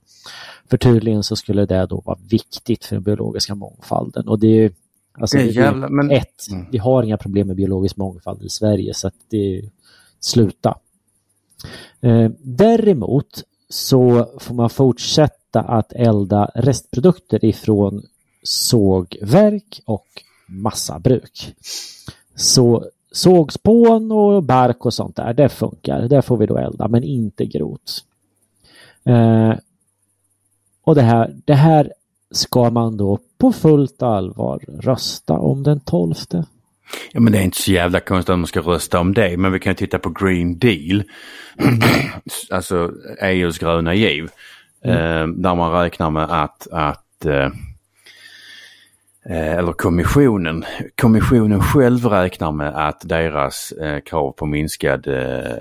[0.69, 4.27] För tydligen så skulle det då vara viktigt för den biologiska mångfalden.
[4.27, 4.71] Och det är
[5.13, 6.11] Alltså, det är jävla, men...
[6.11, 6.65] Ett, mm.
[6.71, 9.69] vi har inga problem med biologisk mångfald i Sverige så att det är
[10.19, 10.77] sluta.
[12.01, 18.03] Eh, däremot så får man fortsätta att elda restprodukter ifrån
[18.43, 20.07] sågverk och
[20.47, 21.55] massabruk.
[22.35, 26.07] Så sågspån och bark och sånt där, det funkar.
[26.07, 28.05] Det får vi då elda, men inte grot.
[29.03, 29.53] Eh,
[30.83, 31.93] och det här, det här
[32.31, 36.15] ska man då på fullt allvar rösta om den 12?
[37.11, 39.51] Ja men det är inte så jävla konstigt att man ska rösta om det men
[39.51, 41.03] vi kan titta på Green Deal.
[42.49, 42.91] alltså
[43.21, 44.29] EUs gröna giv.
[44.83, 44.97] Mm.
[44.97, 47.49] Eh, där man räknar med att, att eh,
[49.25, 50.65] eh, eller kommissionen,
[51.01, 55.57] kommissionen själv räknar med att deras eh, krav på minskad eh,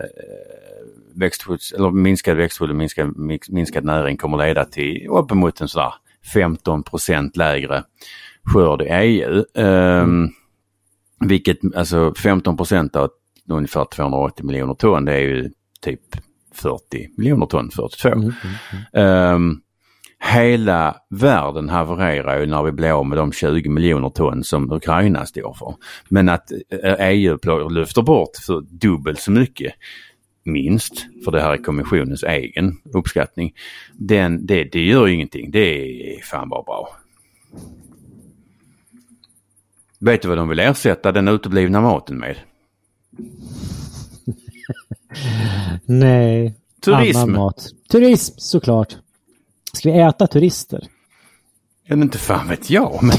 [1.15, 3.15] växtskydds, eller minskad växtskydd och minskad,
[3.49, 5.95] minskad näring kommer leda till uppemot en sådär
[6.35, 7.85] 15% lägre
[8.45, 9.45] skörd i EU.
[9.55, 10.31] Um,
[11.21, 13.11] vilket alltså 15% av
[13.49, 16.01] ungefär 280 miljoner ton det är ju typ
[16.55, 18.09] 40 miljoner ton, 42.
[18.09, 18.33] Mm,
[18.93, 19.35] mm.
[19.35, 19.61] Um,
[20.25, 25.27] hela världen havererar ju när vi blir av med de 20 miljoner ton som Ukraina
[25.27, 25.75] står för.
[26.09, 26.53] Men att
[26.99, 29.73] EU eh, lyfter bort för dubbelt så mycket
[30.45, 33.55] minst, för det här är kommissionens egen uppskattning,
[33.93, 35.51] den, det, det gör ingenting.
[35.51, 35.59] Det
[36.17, 36.97] är fan bara bra.
[39.99, 42.37] Vet du vad de vill ersätta den uteblivna maten med?
[45.85, 46.55] Nej.
[46.81, 47.19] Turism.
[47.19, 47.67] Annan mat.
[47.91, 48.97] Turism såklart.
[49.73, 50.87] Ska vi äta turister?
[51.87, 52.99] Ja, inte fan vet jag.
[53.03, 53.17] Men...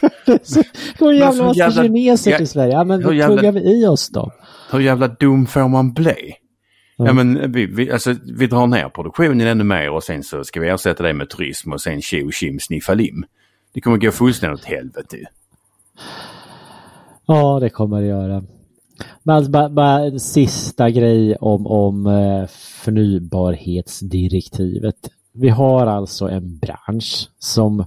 [0.26, 1.82] det kommer jävla massa jävla...
[1.82, 2.72] kineser till Sverige.
[2.72, 3.36] Ja, men vad jävla...
[3.36, 4.32] tuggar vi i oss då?
[4.72, 6.34] Hur jävla dum får man bli?
[6.96, 10.60] Ja, men vi, vi, alltså, vi drar ner produktionen ännu mer och sen så ska
[10.60, 13.24] vi ersätta det med turism och sen tjo tjim sniffa lim.
[13.72, 15.16] Det kommer gå fullständigt åt helvete.
[17.26, 18.44] Ja, det kommer det göra.
[19.22, 22.46] Men alltså, bara, bara en sista grej om, om eh,
[22.84, 25.10] förnybarhetsdirektivet.
[25.32, 27.84] Vi har alltså en bransch som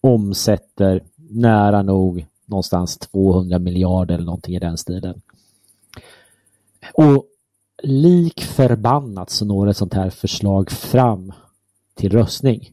[0.00, 5.20] omsätter nära nog någonstans 200 miljarder eller någonting i den stilen.
[6.92, 7.26] Och
[7.82, 11.32] lik förbannat så når ett sånt här förslag fram
[11.94, 12.70] till röstning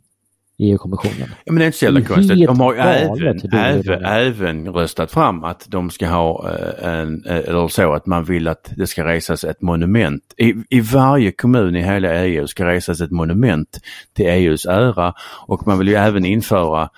[0.59, 1.29] i EU-kommissionen.
[1.45, 2.47] Ja, men det är inte så jävla konstigt.
[2.47, 7.35] De har ju även, även, även röstat fram att de ska ha eh, en, eh,
[7.35, 10.33] eller så att man vill att det ska resas ett monument.
[10.37, 13.79] I, I varje kommun i hela EU ska resas ett monument
[14.13, 15.13] till EUs ära
[15.47, 16.89] och man vill ju även införa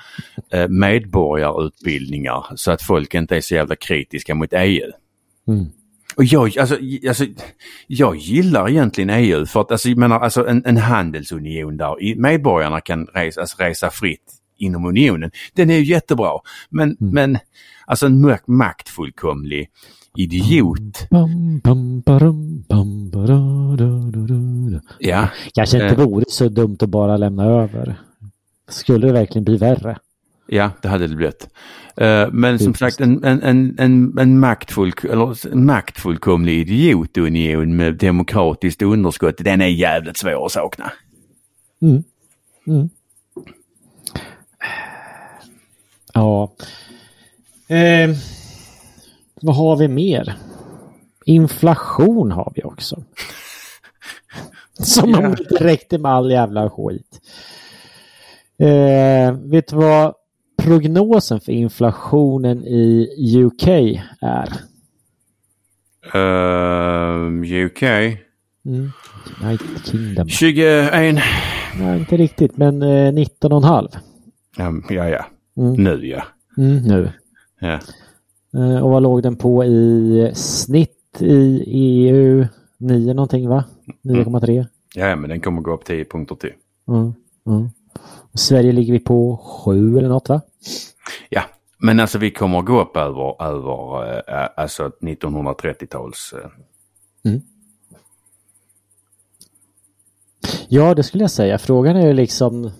[0.52, 4.92] eh, medborgarutbildningar så att folk inte är så jävla kritiska mot EU.
[5.48, 5.66] Mm.
[6.16, 7.26] Och jag, alltså, alltså,
[7.88, 12.82] jag gillar egentligen EU för att alltså, jag menar, alltså en, en handelsunion där medborgarna
[12.82, 15.32] kan resa, alltså, resa fritt inom unionen.
[15.54, 16.40] Den är ju jättebra.
[16.70, 17.14] Men, mm.
[17.14, 17.38] men
[17.86, 19.70] alltså en maktfullkomlig
[20.18, 21.08] idiot.
[25.00, 25.30] Ja.
[25.54, 28.02] Kanske inte vore så dumt att bara lämna över.
[28.70, 29.98] Skulle det verkligen bli värre?
[30.52, 31.48] Ja, det hade det blivit.
[32.02, 39.36] Uh, men som sagt en, en, en, en, maktfull, eller, maktfullkomlig idiotunion med demokratiskt underskott,
[39.38, 40.92] den är jävligt svår att sakna.
[41.82, 42.04] Mm.
[42.68, 42.90] Mm.
[46.14, 46.52] Ja.
[47.68, 48.10] Eh,
[49.42, 50.36] vad har vi mer?
[51.26, 53.04] Inflation har vi också.
[54.80, 57.22] Som om det räckte med all jävla skit.
[58.60, 60.14] Eh, vet du vad
[60.60, 63.68] prognosen för inflationen i UK
[64.22, 64.50] är?
[66.16, 67.84] Uh, ehm, UK?
[68.66, 68.92] Mm.
[69.44, 70.28] United Kingdom.
[70.28, 71.20] 21?
[71.80, 73.98] Nej, inte riktigt, men eh, 19,5.
[74.60, 75.26] Um, ja, ja.
[75.58, 75.84] Mm.
[75.84, 76.24] Nu ja.
[76.58, 77.12] Mm, nu.
[77.60, 77.80] Ja.
[78.56, 82.48] Uh, och vad låg den på i snitt i EU?
[82.78, 83.64] 9 någonting va?
[84.04, 84.52] 9,3?
[84.52, 84.66] Mm.
[84.96, 86.54] Ja, men den kommer gå upp 10 punkter till.
[86.88, 87.14] Mm.
[87.48, 87.70] Mm.
[88.34, 90.42] Sverige ligger vi på 7 eller något va?
[91.30, 91.42] Ja,
[91.78, 96.34] Men alltså vi kommer att gå upp över, över eh, alltså 1930-tals...
[96.34, 96.50] eh,
[100.68, 101.58] Ja, det skulle jag säga.
[101.58, 102.72] Frågan är ju liksom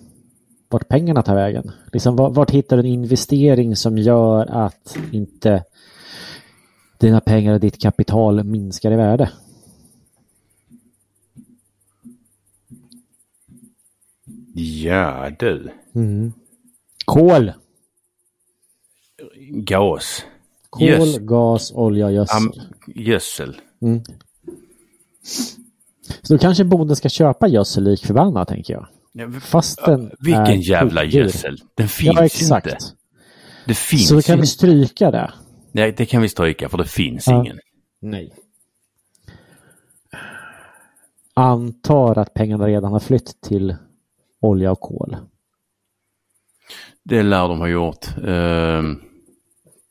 [0.68, 1.70] vart pengarna tar vägen.
[1.92, 5.64] Liksom, vart, hittar du en investering som gör att inte
[6.98, 9.30] dina pengar och ditt kapital minskar i värde?
[14.54, 15.70] Ja du.
[17.04, 17.52] Kol!
[19.52, 20.24] Gas.
[20.70, 22.36] Kol, Gös- gas, olja, gödsel.
[22.36, 22.52] am-
[22.86, 23.56] gödsel.
[26.22, 28.86] Så då kanske bonden ska köpa gödsel lik förbannat, tänker jag.
[29.12, 31.18] Ja, Fast den Vilken är jävla skitdyr.
[31.20, 31.58] gödsel.
[31.74, 32.66] Den finns Ja, exakt.
[32.66, 32.78] inte.
[33.66, 34.40] Det finns Så då kan inte.
[34.40, 35.32] vi stryka det.
[35.72, 37.40] Nej, det kan vi stryka för det finns Ja.
[37.40, 37.58] ingen.
[38.00, 38.32] Nej.
[41.34, 43.76] Antar att pengarna redan har flytt till
[44.40, 45.16] olja och kol.
[47.04, 48.06] Det lär de ha gjort.
[48.18, 48.82] Uh,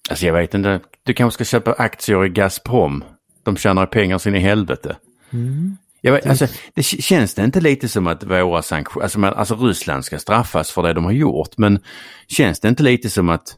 [0.09, 0.79] alltså jag vet inte.
[1.03, 3.03] Du kanske ska köpa aktier i Gazprom.
[3.43, 4.97] De tjänar pengar sin i helvete.
[6.01, 9.55] Jag vet, alltså, det känns det inte lite som att våra sanktioner, alltså, man- alltså
[9.55, 11.79] Ryssland ska straffas för det de har gjort, men
[12.27, 13.55] känns det inte lite som att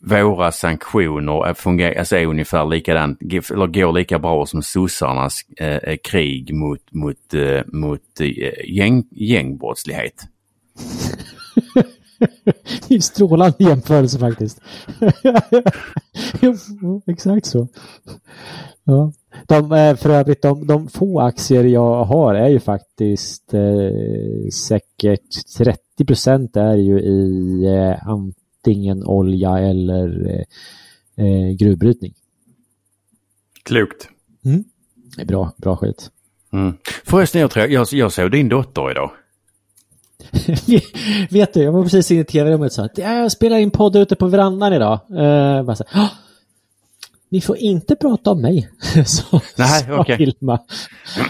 [0.00, 5.96] våra sanktioner fungerar, alltså är ungefär likadant, eller går lika bra som sossarnas eh, eh,
[6.04, 10.14] krig mot, mot, eh, mot eh, gäng, gängbrottslighet?
[12.18, 14.60] Det är en strålande jämförelse faktiskt.
[17.06, 17.68] exakt så.
[18.84, 19.12] Ja.
[19.46, 25.56] De, eh, för övrigt, de, de få aktier jag har är ju faktiskt eh, säkert
[25.58, 32.14] 30 procent är ju i eh, antingen olja eller eh, eh, gruvbrytning.
[33.62, 34.08] Klokt.
[35.16, 36.10] Det är bra, bra skit.
[36.52, 36.74] Mm.
[37.04, 39.10] Förresten, jag, tror, jag, jag såg din dotter idag.
[41.30, 43.70] Vet du, jag var precis inne i tv-rummet och sa att "Ja, jag spelar in
[43.70, 45.00] podd ute på verandan idag.
[45.10, 46.08] Uh, bara så, här, "Ah,
[47.30, 48.68] Ni får inte prata om mig,
[49.06, 50.16] så Nej, sa okej.
[50.16, 50.58] Hilma.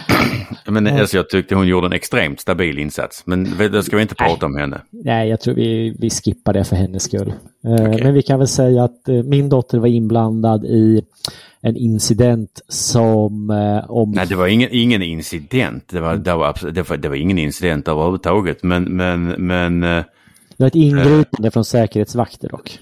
[0.67, 3.23] Men alltså, jag tyckte hon gjorde en extremt stabil insats.
[3.27, 4.81] Men det ska vi inte prata om henne.
[4.91, 7.33] Nej, jag tror vi, vi skippar det för hennes skull.
[7.65, 8.03] Eh, Okej.
[8.05, 11.03] Men vi kan väl säga att eh, min dotter var inblandad i
[11.61, 14.11] en incident som eh, om...
[14.11, 15.89] Nej, det var ingen, ingen incident.
[15.89, 18.63] Det var, det, var, absolut- det, var, det var ingen incident överhuvudtaget.
[18.63, 20.05] Men, men, men eh,
[20.57, 22.79] Det var ett ingripande från säkerhetsvakter dock.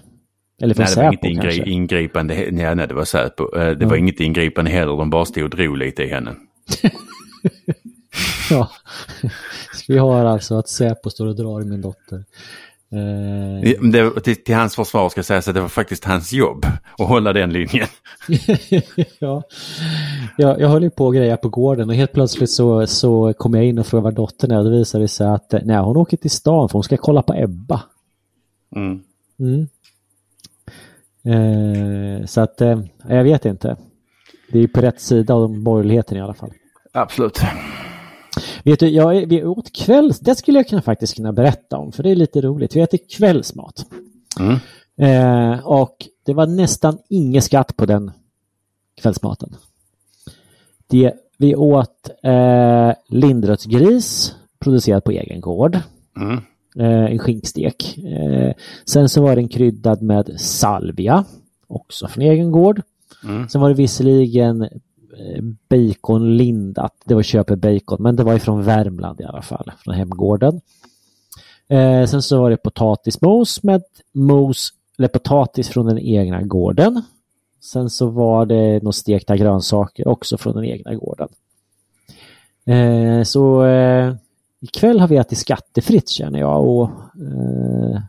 [0.63, 1.61] Eller från nej, det var Säpo inget kanske.
[1.61, 2.35] ingri, ingripande.
[2.35, 3.57] he- Nej, nej, det var Säpo.
[3.59, 4.97] Eh, Det var inget ingripande heller.
[4.97, 6.35] De bara stod och drog lite i henne.
[8.51, 8.71] Ja.
[9.75, 12.25] Så vi har alltså att Säpo står och drar i min dotter.
[12.93, 16.67] Eh, Det, till, till hans försvar ska sägas att det var faktiskt hans jobb
[16.99, 17.87] att hålla den linjen.
[19.19, 19.43] ja.
[20.37, 23.55] jag, jag höll ju på att greja på gården och helt plötsligt så, så kom
[23.55, 26.17] jag in och frågade var dottern är och det visade sig att nej, hon åker
[26.17, 27.83] till stan för hon ska kolla på Ebba.
[28.77, 29.03] Mm.
[29.39, 29.69] Mm.
[31.27, 33.77] Eh, så att eh, jag vet inte.
[34.53, 36.53] Det är på rätt sida av borgerligheten i alla fall.
[36.93, 37.41] Absolut.
[38.67, 40.21] Vet du, jag, vi åt kvälls...
[40.21, 42.77] Det skulle jag kunna, faktiskt kunna berätta om, för det är lite roligt.
[42.77, 43.87] Vi äter kvällsmat.
[44.41, 44.59] Mm.
[44.99, 48.11] Eh, och det var nästan ingen skatt på den
[49.01, 49.57] kvällsmaten.
[50.87, 55.79] Det, vi åt eh, lindrötsgris producerad på egen gård.
[56.17, 56.41] Mm.
[56.77, 57.99] Eh, en skinkstek.
[57.99, 58.53] Eh,
[58.85, 61.25] sen så var den kryddad med salvia,
[61.67, 62.83] också från egen gård.
[63.25, 63.49] Mm.
[63.49, 64.69] Sen var det visserligen
[65.19, 69.95] Eh, baconlindat, det var köper bacon, men det var ifrån Värmland i alla fall, från
[69.95, 70.61] hemgården.
[71.69, 77.03] Eh, sen så var det potatismos med mos, eller potatis från den egna gården.
[77.61, 81.29] Sen så var det några stekta grönsaker också från den egna gården.
[82.67, 84.15] Eh, så eh,
[84.61, 88.01] ikväll har vi ätit skattefritt känner jag och eh,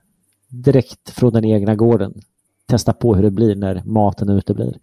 [0.47, 2.13] direkt från den egna gården.
[2.65, 4.77] Testa på hur det blir när maten uteblir.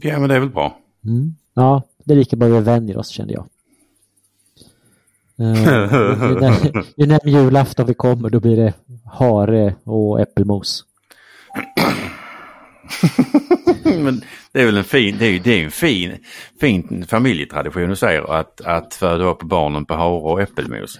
[0.00, 0.78] Ja, men det är väl bra.
[1.04, 1.34] Mm.
[1.54, 3.46] Ja, det är lika bra vi vänjer oss kände jag.
[5.38, 5.54] Eh,
[6.30, 8.72] ju, när, ju när julafton vi kommer då blir det
[9.04, 10.84] hare och äppelmos.
[13.84, 16.12] Men det är väl en fin, det är ju det är en fin,
[16.60, 20.98] fin familjetradition du säger att, att föda upp barnen på hare och äppelmos.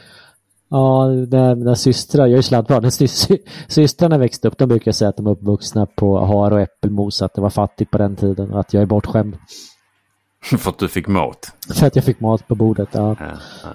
[0.75, 4.93] Ja, när mina systrar, jag är sladdbarn, när sy, sy, systrarna växte upp, de brukar
[4.93, 8.17] säga att de är uppvuxna på hare och äppelmos, att det var fattigt på den
[8.17, 9.37] tiden och att jag är bortskämd.
[10.59, 11.53] För att du fick mat.
[11.75, 13.17] För att jag fick mat på bordet, ja.
[13.21, 13.27] Ja,
[13.63, 13.71] ja.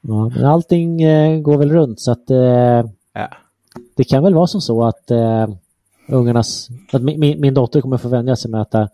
[0.00, 2.90] ja men allting eh, går väl runt så att eh,
[3.96, 5.48] det kan väl vara som så att eh,
[6.08, 8.88] ungarnas, att min, min, min dotter kommer få vänja sig med att äta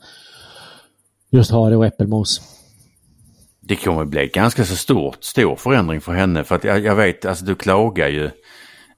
[1.30, 2.57] just hare och äppelmos.
[3.68, 7.24] Det kommer bli ganska så stort, stor förändring för henne för att jag, jag vet,
[7.24, 8.24] alltså du klagar ju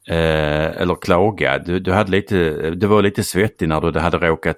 [0.08, 1.58] eh, eller klaga.
[1.58, 4.56] Du, du, hade lite, du var lite svettig när du hade råkat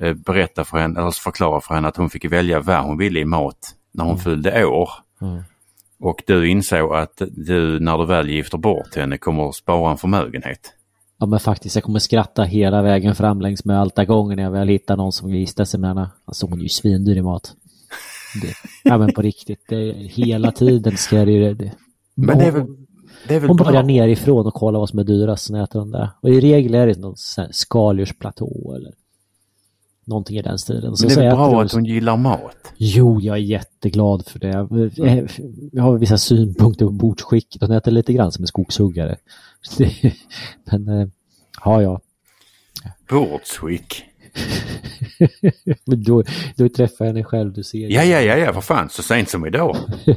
[0.00, 3.20] eh, berätta för henne, eller förklara för henne att hon fick välja vad hon ville
[3.20, 4.90] i mat när hon fyllde år.
[5.22, 5.42] Mm.
[6.00, 9.96] Och du insåg att du när du väl gifter bort henne kommer att spara en
[9.96, 10.74] förmögenhet.
[11.18, 14.50] Ja men faktiskt, jag kommer skratta hela vägen fram längs med alta gången när jag
[14.50, 16.10] väl hittar någon som vill gifta sig med henne.
[16.24, 17.54] Alltså hon är ju svindyr i mat.
[18.42, 18.54] Det,
[18.84, 21.54] ja men på riktigt, det hela tiden ska det ju...
[21.54, 21.72] Det,
[22.14, 22.66] Men det är väl,
[23.28, 23.66] det är väl hon bra?
[23.66, 26.10] börjar nerifrån och kollar vad som är dyrast, sen äter hon det.
[26.20, 27.16] Och i regel är det någon
[27.50, 28.92] skaldjursplatå eller
[30.04, 30.96] någonting i den stilen.
[30.96, 32.72] Så Men det är väl bra att hon gillar mat?
[32.76, 34.48] Jo, jag är jätteglad för det.
[35.08, 35.24] Eh,
[35.72, 37.62] Jag har vissa synpunkter på bordsskicket.
[37.62, 39.16] Hon äter lite grann som en skogshuggare.
[40.64, 41.08] Men, eh,
[41.64, 42.00] ja, ja.
[43.08, 44.04] Bordsskick?
[45.84, 46.22] Men då,
[46.56, 47.78] då träffar jag henne själv, du ser.
[47.88, 49.76] Ja, ja, ja, ja, för fan, så sent som idag.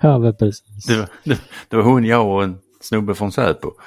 [0.00, 0.84] Ja, men precis.
[0.86, 3.70] Det var, det, det var hon, jag och en snubbe från Säpo.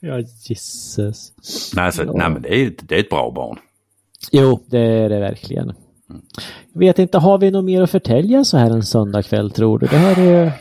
[0.00, 1.32] Ja, gisses.
[1.74, 2.12] Nej, så, Ja.
[2.14, 3.58] nej men det är, det är ett bra barn.
[4.32, 5.72] Jo, det är det verkligen.
[6.72, 9.86] Jag vet inte, har vi något mer att förtälja så här en söndagkväll tror du?
[9.86, 10.52] Det här är...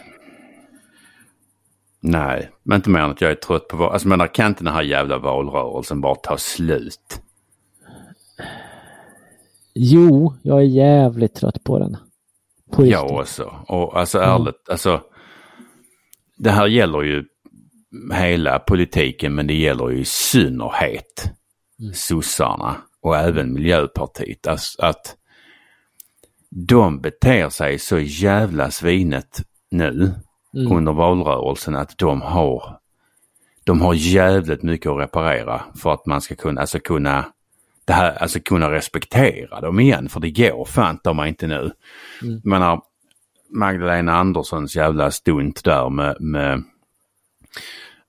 [2.08, 3.92] Nej, men inte mer än att jag är trött på val.
[3.94, 7.22] Alltså men kan inte den här jävla valrörelsen bara ta slut?
[9.74, 11.98] Jo, jag är jävligt trött på den.
[12.72, 12.92] På riktigt.
[12.92, 13.66] Jag också.
[13.68, 15.02] Och alltså ärligt, alltså.
[16.38, 17.24] Det här gäller ju
[18.14, 21.32] hela politiken men det gäller ju i synnerhet
[21.94, 24.48] sossarna och även Miljöpartiet.
[24.48, 25.16] Alltså att
[26.50, 29.42] de beter sig så jävla svinet
[29.72, 30.14] nu
[30.56, 32.80] under valrörelsen att de har
[33.64, 37.26] de har jävligt mycket att reparera för att man ska kunna, alltså kunna
[37.86, 41.72] det här, alltså kunna respektera dem igen för det går fan mig inte nu.
[42.22, 42.82] Jag menar
[43.50, 46.64] Magdalena Anderssons jävla stunt där med, med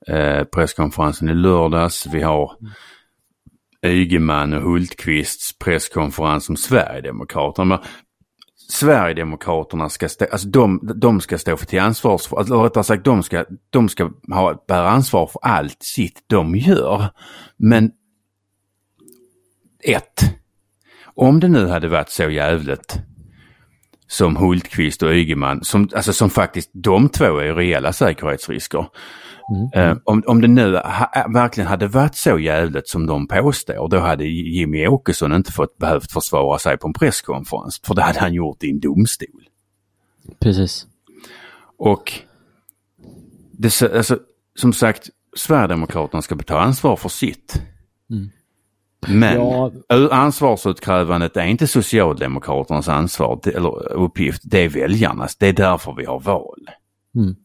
[0.06, 2.06] eh, presskonferensen i lördags.
[2.06, 2.52] Vi har
[3.86, 7.82] Ygeman och Hultqvists presskonferens om Sverigedemokraterna.
[8.68, 13.04] Sverigedemokraterna ska stå, alltså de, de ska stå för till ansvars, för- eller rättare sagt
[13.04, 17.08] de ska, de ska ha, bära ansvar för allt sitt de gör.
[17.56, 17.92] Men
[19.82, 20.20] ett,
[21.04, 22.98] om det nu hade varit så jävligt
[24.06, 28.86] som Hultqvist och Ygeman, som, alltså som faktiskt de två är reella säkerhetsrisker.
[29.74, 33.98] Eh, om, om det nu ha, verkligen hade varit så jävligt som de påstår, då
[33.98, 37.80] hade Jimmy Åkesson inte fått behövt försvara sig på en presskonferens.
[37.84, 39.48] För det hade han gjort i en domstol.
[40.38, 40.86] Precis.
[41.78, 42.12] Och
[43.52, 44.18] det, alltså,
[44.58, 47.62] som sagt, Sverigedemokraterna ska ta ansvar för sitt.
[49.08, 49.72] Men Ja.
[50.10, 55.36] ansvarsutkrävandet är inte Socialdemokraternas ansvar eller uppgift, det är väljarnas.
[55.36, 56.70] Det är därför vi har val.
[57.16, 57.36] Mm.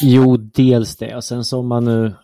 [0.00, 1.16] Jo, dels det.
[1.16, 2.14] Och sen så om man nu...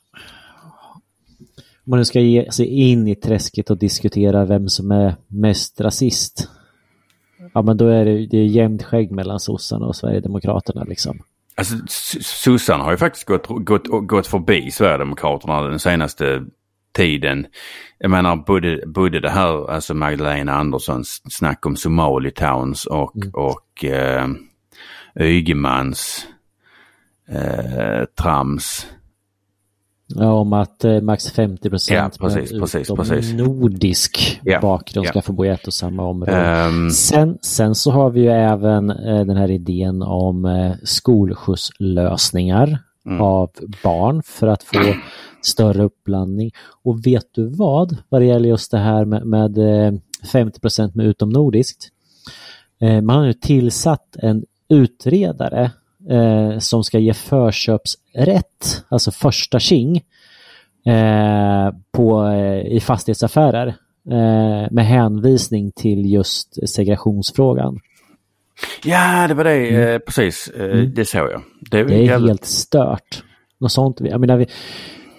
[1.85, 5.81] Om man nu ska ge sig in i träsket och diskutera vem som är mest
[5.81, 6.49] rasist.
[7.55, 11.19] Ja, men då är det, det är jämnt skägg mellan sossarna och Sverigedemokraterna liksom.
[11.55, 11.75] Alltså
[12.21, 16.45] sossarna har ju faktiskt gått, gått, gått förbi Sverigedemokraterna den senaste
[17.01, 17.47] tiden.
[17.99, 23.85] Jag menar både, både det här, alltså Magdalena Anderssons snack om Somali Towns och, och
[23.85, 24.29] eh,
[25.21, 26.27] Ygemans
[27.29, 28.87] eh, trams.
[30.15, 33.33] Ja, om att eh, max 50 procent Ja, precis, precis, precis.
[33.33, 35.11] nordisk Ja, bakgrund ja.
[35.11, 36.37] ska få bo i ett och samma område.
[36.37, 42.79] Ehm, Sen, sen så har vi ju även eh, den här idén om eh, skolskjutslösningar
[43.07, 43.21] Mm.
[43.21, 43.51] av
[43.83, 44.95] barn för att få
[45.43, 46.51] större uppblandning.
[46.83, 49.93] Och vet du vad, vad det gäller just det här med, med eh,
[50.33, 51.89] 50% med utomnordiskt.
[52.81, 55.71] Eh, man har nu tillsatt en utredare
[56.11, 59.97] eh, som ska ge förköpsrätt, alltså första tjing,
[60.87, 63.67] eh, på, eh, i fastighetsaffärer
[64.11, 67.81] eh, med hänvisning till just segregationsfrågan.
[68.85, 70.49] ja, det var det, eh, precis.
[70.49, 71.43] Eh, Det såg jag.
[71.71, 71.89] Det, Mm.
[71.91, 73.23] Det är jävligt- helt stört.
[73.59, 74.01] Något sånt.
[74.01, 74.47] Jag menar, vi,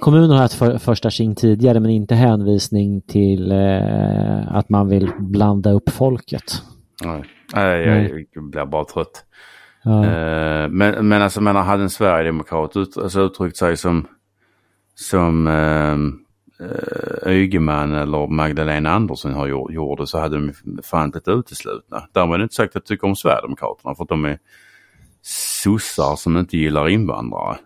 [0.02, 5.12] kommunen har haft för, första tjing tidigare men inte hänvisning till eh, att man vill
[5.20, 6.64] blanda upp folket.
[7.04, 7.24] Nej,
[7.54, 9.26] Nej, jag, jag blir bara trött.
[9.84, 10.06] Ja.
[10.06, 14.08] Eh, men, men alltså menar, hade en sverigedemokrat ut, alltså uttryckt sig som,
[14.95, 15.93] som eh,
[16.68, 22.04] eh, Ygeman eller Magdalena Andersson har gjort, gjorde så hade de fan blivit uteslutna.
[22.12, 24.39] Därmed är det inte sagt att jag tycker om Sverigedemokraterna för att de är
[25.64, 27.58] sossar som inte gillar invandrare.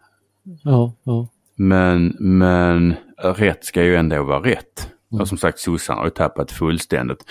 [0.64, 1.28] ja, ja.
[1.56, 4.90] Men, men rätt ska ju ändå vara rätt.
[5.20, 7.26] Och som sagt sossarna har ju tappat fullständigt.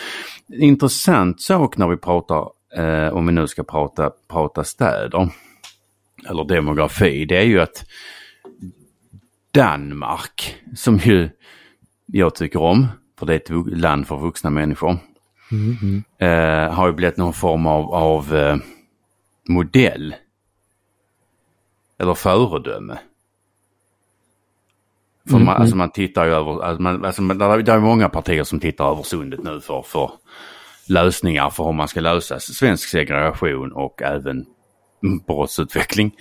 [0.49, 5.29] Intressant sak när vi pratar eh, om vi nu ska prata, prata städer
[6.29, 7.85] eller demografi, det är ju att
[9.51, 11.29] Danmark, som ju
[12.07, 12.87] jag tycker om,
[13.19, 14.99] för det är ett land för vuxna människor,
[15.53, 16.05] Mm.
[16.19, 18.57] eh, har ju blivit någon form av, av eh,
[19.49, 20.15] modell.
[21.99, 22.99] Eller föredöme.
[25.29, 28.09] För Mm, man, alltså man tittar ju över, alltså man, alltså man, det är många
[28.09, 30.11] partier som tittar över sundet nu för, för
[30.89, 34.47] lösningar för hur man ska lösa svensk segregation och även
[35.27, 36.15] brottsutveckling.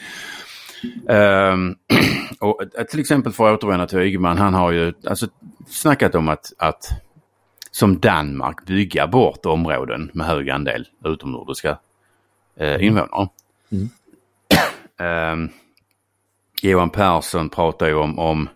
[1.08, 1.76] Um,
[2.40, 5.28] och till exempel för att återvända till Ygeman, han har ju alltså
[5.68, 6.86] snackat om att, att
[7.72, 11.78] som Danmark bygga bort områden med hög andel utomnordiska
[12.60, 13.28] eh, invånare.
[13.72, 13.90] Mm.
[15.00, 15.50] Ehm,
[16.62, 18.50] Johan Persson pratar ju om, om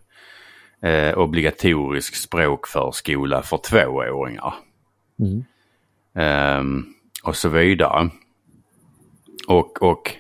[0.83, 4.53] eh, obligatorisk språkförskola för tvååringar.
[5.19, 5.43] Mm.
[6.15, 6.85] Ehm,
[7.23, 8.09] och så vidare.
[9.47, 10.11] Och, och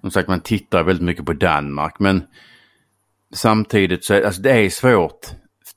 [0.00, 2.22] som sagt man tittar väldigt mycket på Danmark men
[3.34, 5.26] samtidigt så är alltså det är svårt.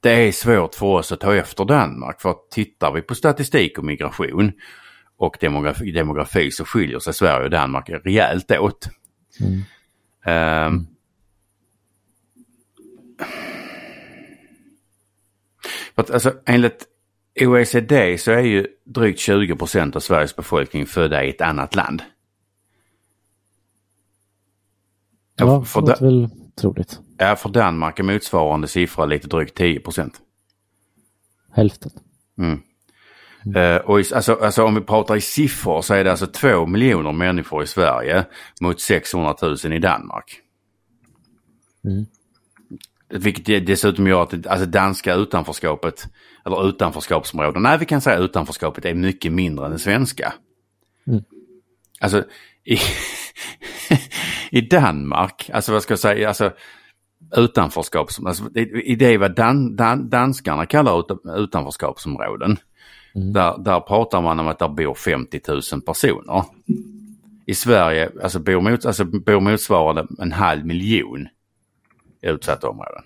[0.01, 3.77] Det är svårt för oss att ta efter Danmark för att tittar vi på statistik
[3.77, 4.51] och migration
[5.17, 8.89] och demografi, demografi så skiljer sig Sverige och Danmark rejält åt.
[9.39, 9.61] Mm.
[10.25, 10.87] Ehm,
[16.01, 16.85] för att, alltså, enligt
[17.41, 22.03] OECD så är ju drygt 20 procent av Sveriges befolkning födda i ett annat land.
[25.35, 26.99] Ja, för det låter väl troligt.
[27.17, 30.21] Ja, för Danmark är motsvarande siffra lite drygt 10 procent.
[31.51, 31.91] Hälften.
[32.37, 32.61] Mm.
[33.55, 36.65] Eh, och i, alltså, alltså om vi pratar i siffror så är det alltså 2
[36.65, 38.25] miljoner människor i Sverige
[38.61, 40.39] mot 600 000 i Danmark.
[41.85, 42.05] Mm.
[43.11, 46.07] Vilket dessutom gör att det, alltså danska utanförskapet,
[46.45, 50.33] eller utanförskapsområden, nej vi kan säga utanförskapet är mycket mindre än det svenska.
[51.07, 51.23] Mm.
[51.99, 52.23] Alltså
[52.63, 52.77] i,
[54.57, 56.51] i Danmark, alltså vad ska jag säga, alltså
[57.35, 58.49] utanförskap, alltså,
[58.83, 61.05] i det vad dan, dan, danskarna kallar ut,
[61.37, 62.57] utanförskapsområden.
[63.15, 63.33] Mm.
[63.33, 66.43] Där, där pratar man om att där bor 50 000 personer.
[67.45, 71.27] I Sverige alltså bor, mot, alltså bor motsvarande en halv miljon
[72.21, 73.03] i utsatta områden.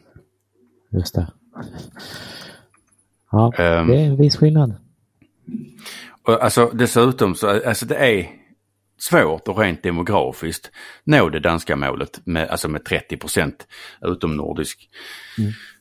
[0.92, 1.28] Just det.
[3.32, 3.88] Ja, Ehm.
[3.88, 4.76] det är en viss skillnad.
[6.24, 8.28] Och alltså dessutom så alltså det är
[9.00, 10.72] svårt och rent demografiskt
[11.04, 13.68] nå det danska målet med, alltså med 30 procent
[14.02, 14.90] utomnordisk.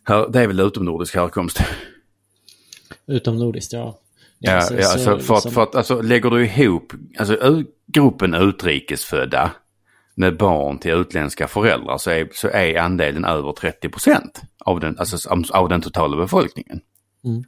[0.05, 1.61] Här, det är väl utomnordisk härkomst.
[3.07, 3.99] Utomnordiskt, ja.
[4.39, 8.35] Ja, ja så alltså, för, att, liksom- för att alltså, lägger du ihop alltså, gruppen
[8.35, 9.51] utrikesfödda
[10.14, 14.98] med barn till utländska föräldrar så är, så är andelen över 30 procent av den,
[14.98, 16.80] alltså, av- den totala befolkningen.
[17.24, 17.44] Mm.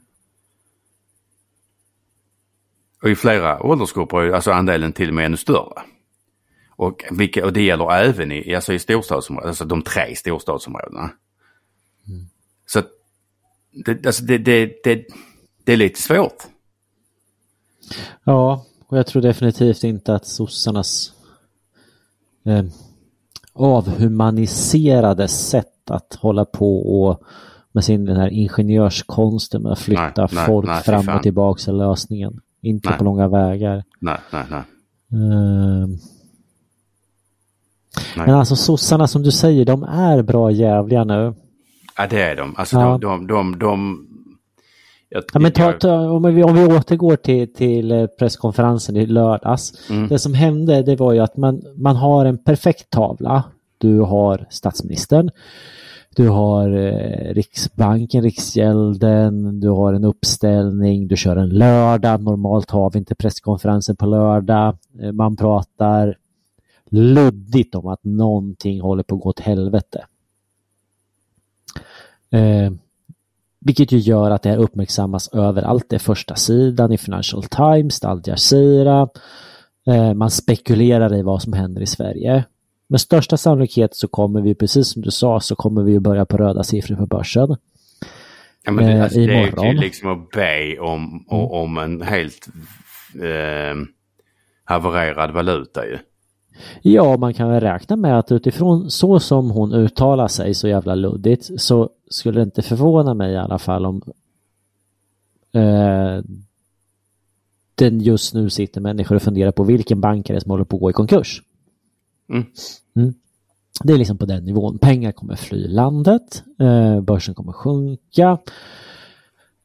[3.01, 5.81] Och i flera åldersgrupper är alltså andelen till och med ännu större.
[6.75, 11.11] Och, vilka, och det gäller även i, alltså i storstadsområdena, alltså de tre storstadsområdena.
[12.65, 12.87] Så att
[13.85, 15.05] det, alltså det, det, det,
[15.63, 16.43] det är lite svårt.
[18.23, 21.13] Ja, och jag tror definitivt inte att sossarnas
[22.47, 22.63] eh,
[23.53, 27.21] avhumaniserade sätt att hålla på och
[27.71, 31.75] med sin den här ingenjörskonsten med att flytta Nej, folk nej, fram och tillbaka är
[31.75, 32.39] lösningen.
[32.61, 32.97] Inte Nej.
[32.97, 33.83] på långa vägar.
[33.99, 34.61] Nej, nej, nej.
[35.13, 35.87] Eh,
[38.15, 41.33] men alltså sossarna som du säger, de är bra jävliga nu.
[41.97, 42.55] Ja det är de.
[42.57, 42.97] Alltså Ja.
[42.97, 44.07] de, de, de, de
[45.09, 49.05] jag, Ja, men ta, ta, om, vi, om vi återgår till, till eh, presskonferensen i
[49.05, 49.89] lördags.
[49.89, 50.07] Mm.
[50.07, 53.43] Det som hände det var ju att man, man har en perfekt tavla.
[53.77, 55.31] Du har statsministern.
[56.15, 62.23] Du har eh, Riksbanken, Riksgälden, du har en uppställning, du kör en lördag.
[62.23, 64.77] Normalt har vi inte presskonferensen på lördag.
[65.01, 66.17] Eh, man pratar
[66.89, 70.05] luddigt om att någonting håller på att gå åt helvete.
[72.29, 72.71] Eh,
[73.67, 75.85] vilket ju gör att det här uppmärksammas överallt.
[75.89, 79.09] Det är första sidan i Financial Times, Al Jazeera.
[79.87, 82.43] Eh, man spekulerar i vad som händer i Sverige.
[82.89, 86.37] Med största sannolikhet så kommer vi, precis som du sa, så kommer vi börja på
[86.37, 87.55] röda siffror på börsen.
[88.65, 92.01] ja, men det, eh, alltså, det är ju liksom att be om, o- om en
[92.01, 92.47] helt
[93.15, 93.75] eh,
[94.63, 95.97] havererad valuta ju.
[96.81, 100.95] Ja, man kan väl räkna med att utifrån så som hon uttalar sig så jävla
[100.95, 104.01] luddigt så skulle det inte förvåna mig i alla fall om
[105.51, 106.21] eh,
[107.75, 110.75] den just nu sitter människor och funderar på vilken bank är det som håller på
[110.75, 111.43] att gå i konkurs.
[112.29, 112.45] Mm.
[112.95, 113.13] Mm.
[113.83, 114.79] Det är liksom på den nivån.
[114.79, 118.37] Pengar kommer fly landet, eh, börsen kommer sjunka.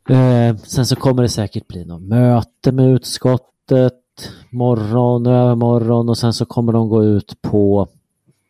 [0.08, 4.01] Eh, sen så kommer det säkert bli något möte med utskottet.
[4.50, 7.88] Morgon och övermorgon och sen så kommer de gå ut på,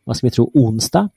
[0.05, 1.09] vad ska vi tro, onsdag.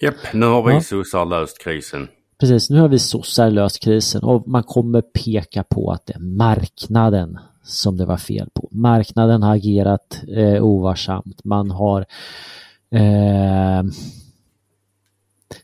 [0.00, 0.80] Japp, nu har vi Ja.
[0.80, 2.08] sossar löst krisen.
[2.40, 6.20] Precis, nu har vi sossar löst krisen och man kommer peka på att det är
[6.20, 8.68] marknaden som det var fel på.
[8.70, 11.44] Marknaden har agerat eh, ovarsamt.
[11.44, 12.00] Man har
[12.94, 13.82] eh,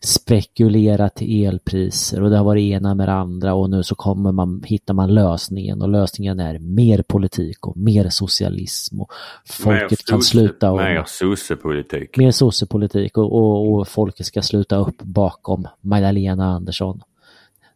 [0.00, 4.32] spekulerat i elpriser och det har varit ena med det andra och nu så kommer
[4.32, 9.12] man, hittar man lösningen och lösningen är mer politik och mer socialism och
[9.46, 12.16] folket Mer kan sosse- sluta och Mer sossepolitik.
[12.16, 17.02] mer sossepolitik och, och, och folket ska sluta upp bakom Magdalena Andersson.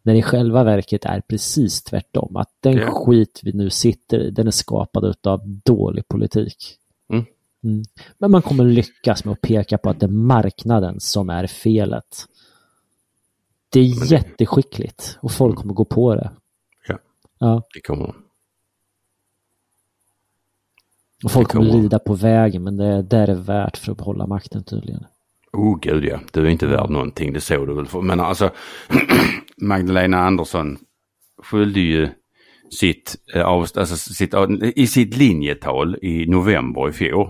[0.03, 2.35] När det i själva verket är precis tvärtom.
[2.35, 2.91] Att den Ja.
[2.91, 6.77] skit vi nu sitter i, den är skapad av dålig politik.
[7.63, 7.83] Mm.
[8.17, 12.25] Men man kommer lyckas med att peka på att det är marknaden som är felet.
[13.69, 16.31] Det är jätteskickligt och folk kommer gå på det.
[16.87, 16.97] Ja,
[17.39, 18.15] Ja, det kommer de.
[21.23, 24.27] och folk kommer lida på vägen men det, det är det värt för att behålla
[24.27, 25.05] makten tydligen.
[25.53, 28.01] Oh gud ja, du är inte värd någonting, det såg du väl.
[28.01, 28.51] Men alltså,
[29.57, 30.77] Magdalena Andersson
[31.43, 32.09] skyllde ju
[32.79, 37.29] sitt, eh, alltså sitt, eh, i sitt linjetal i november i fjol.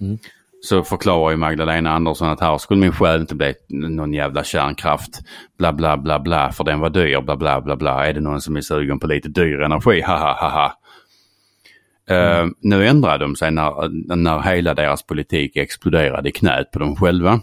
[0.00, 0.18] Mm.
[0.62, 5.20] Så förklarar ju Magdalena Andersson att här skulle min själ inte bli någon jävla kärnkraft.
[5.58, 8.06] Bla bla bla bla, för den var dyr, bla bla bla bla.
[8.06, 10.00] Är det någon som är sugen på lite dyr energi?
[10.00, 10.78] Ha, ha, ha, ha.
[12.16, 16.96] Eh, nu ändrade de sig när, när hela deras politik exploderade i knät på dem
[16.96, 17.40] själva.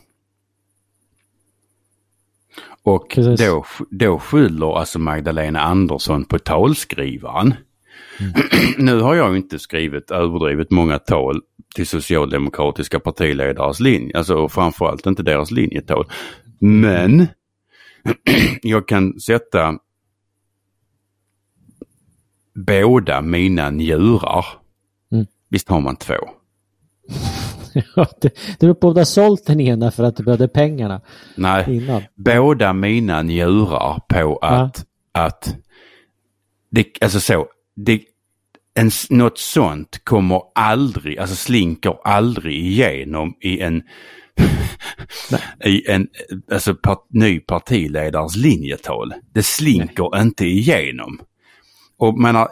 [2.83, 3.47] Och Precis.
[3.47, 7.53] då, då skyller alltså Magdalena Andersson på talskrivaren.
[8.77, 11.41] nu har jag inte skrivit överdrivet många tal
[11.75, 16.05] till socialdemokratiska partiledares linje, alltså framförallt inte deras linjetal.
[16.59, 17.27] Men
[18.61, 19.77] jag kan sätta
[22.55, 24.45] båda mina njurar.
[25.11, 25.25] Mm.
[25.49, 26.15] Visst har man två?
[27.95, 30.47] Ja, det, det beror på om du har sålt den ena för att du behövde
[30.47, 31.01] pengarna
[31.35, 32.01] Nej, innan.
[32.15, 35.55] båda mina njurar på att, att
[36.69, 38.01] det, alltså så, det,
[38.73, 43.83] en, något sånt kommer aldrig, alltså slinker aldrig igenom i en,
[45.65, 46.07] i en
[46.51, 49.13] alltså part, ny partiledares linjetal.
[49.33, 51.19] Det slinker inte igenom.
[51.97, 52.49] Och man, har,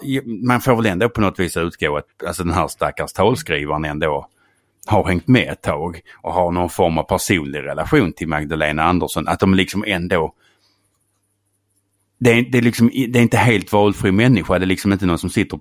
[0.47, 4.27] man får väl ändå på något vis utgå att alltså den här stackars talskrivaren ändå
[4.87, 9.27] har hängt med ett tag och har någon form av personlig relation till Magdalena Andersson.
[9.27, 10.33] Att de liksom ändå...
[12.19, 14.59] Det är, det är, liksom, det är inte helt valfri människa.
[14.59, 15.59] Det är liksom inte någon som sitter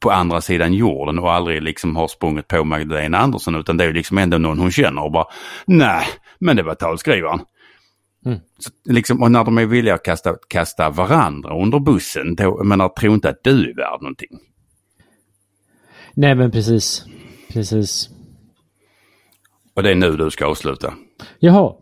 [0.00, 3.92] på andra sidan jorden och aldrig liksom har sprungit på Magdalena Andersson utan det är
[3.92, 5.26] liksom ändå någon hon känner och bara
[5.66, 6.06] nej,
[6.38, 7.40] men det var talskrivaren.
[8.26, 8.38] Mm.
[8.58, 12.66] Så, liksom, och när de är villiga att kasta, kasta varandra under bussen, då, jag
[12.66, 14.38] menar, tro inte att du är värd någonting.
[16.14, 17.04] Nej men precis.
[17.54, 18.10] Precis.
[19.74, 20.94] Och det är nu du ska avsluta.
[21.38, 21.74] Jaha,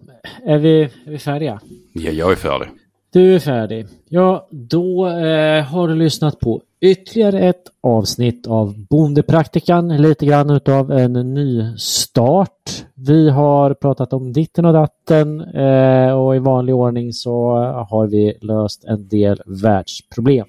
[0.47, 1.61] är vi, är vi färdiga?
[1.93, 2.69] Ja, jag är färdig.
[3.13, 3.87] Du är färdig.
[4.09, 9.97] Ja, då eh, har du lyssnat på ytterligare ett avsnitt av Bondepraktikan.
[9.97, 12.85] Lite grann utav en ny start.
[12.95, 17.55] Vi har pratat om ditten och datten eh, och i vanlig ordning så
[17.91, 20.47] har vi löst en del världsproblem.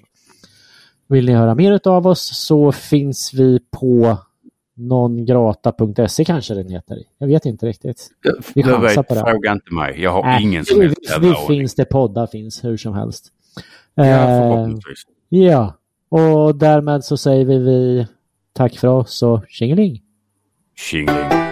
[1.08, 4.18] Vill ni höra mer utav oss så finns vi på
[4.74, 6.98] nongrata.se kanske den heter.
[7.18, 8.10] Jag vet inte riktigt.
[8.54, 9.20] Vi Du chansar på det.
[9.20, 10.00] fråga inte mig.
[10.02, 11.34] Jag har Äh, ingen som helst aning.
[11.48, 13.26] finns det poddar finns hur som helst.
[13.94, 15.02] Ja, Eh, förhoppningsvis.
[15.28, 15.74] ja,
[16.08, 18.06] och därmed så säger vi, vi
[18.52, 20.02] tack för oss och tjingeling.
[20.76, 21.43] Tjingeling.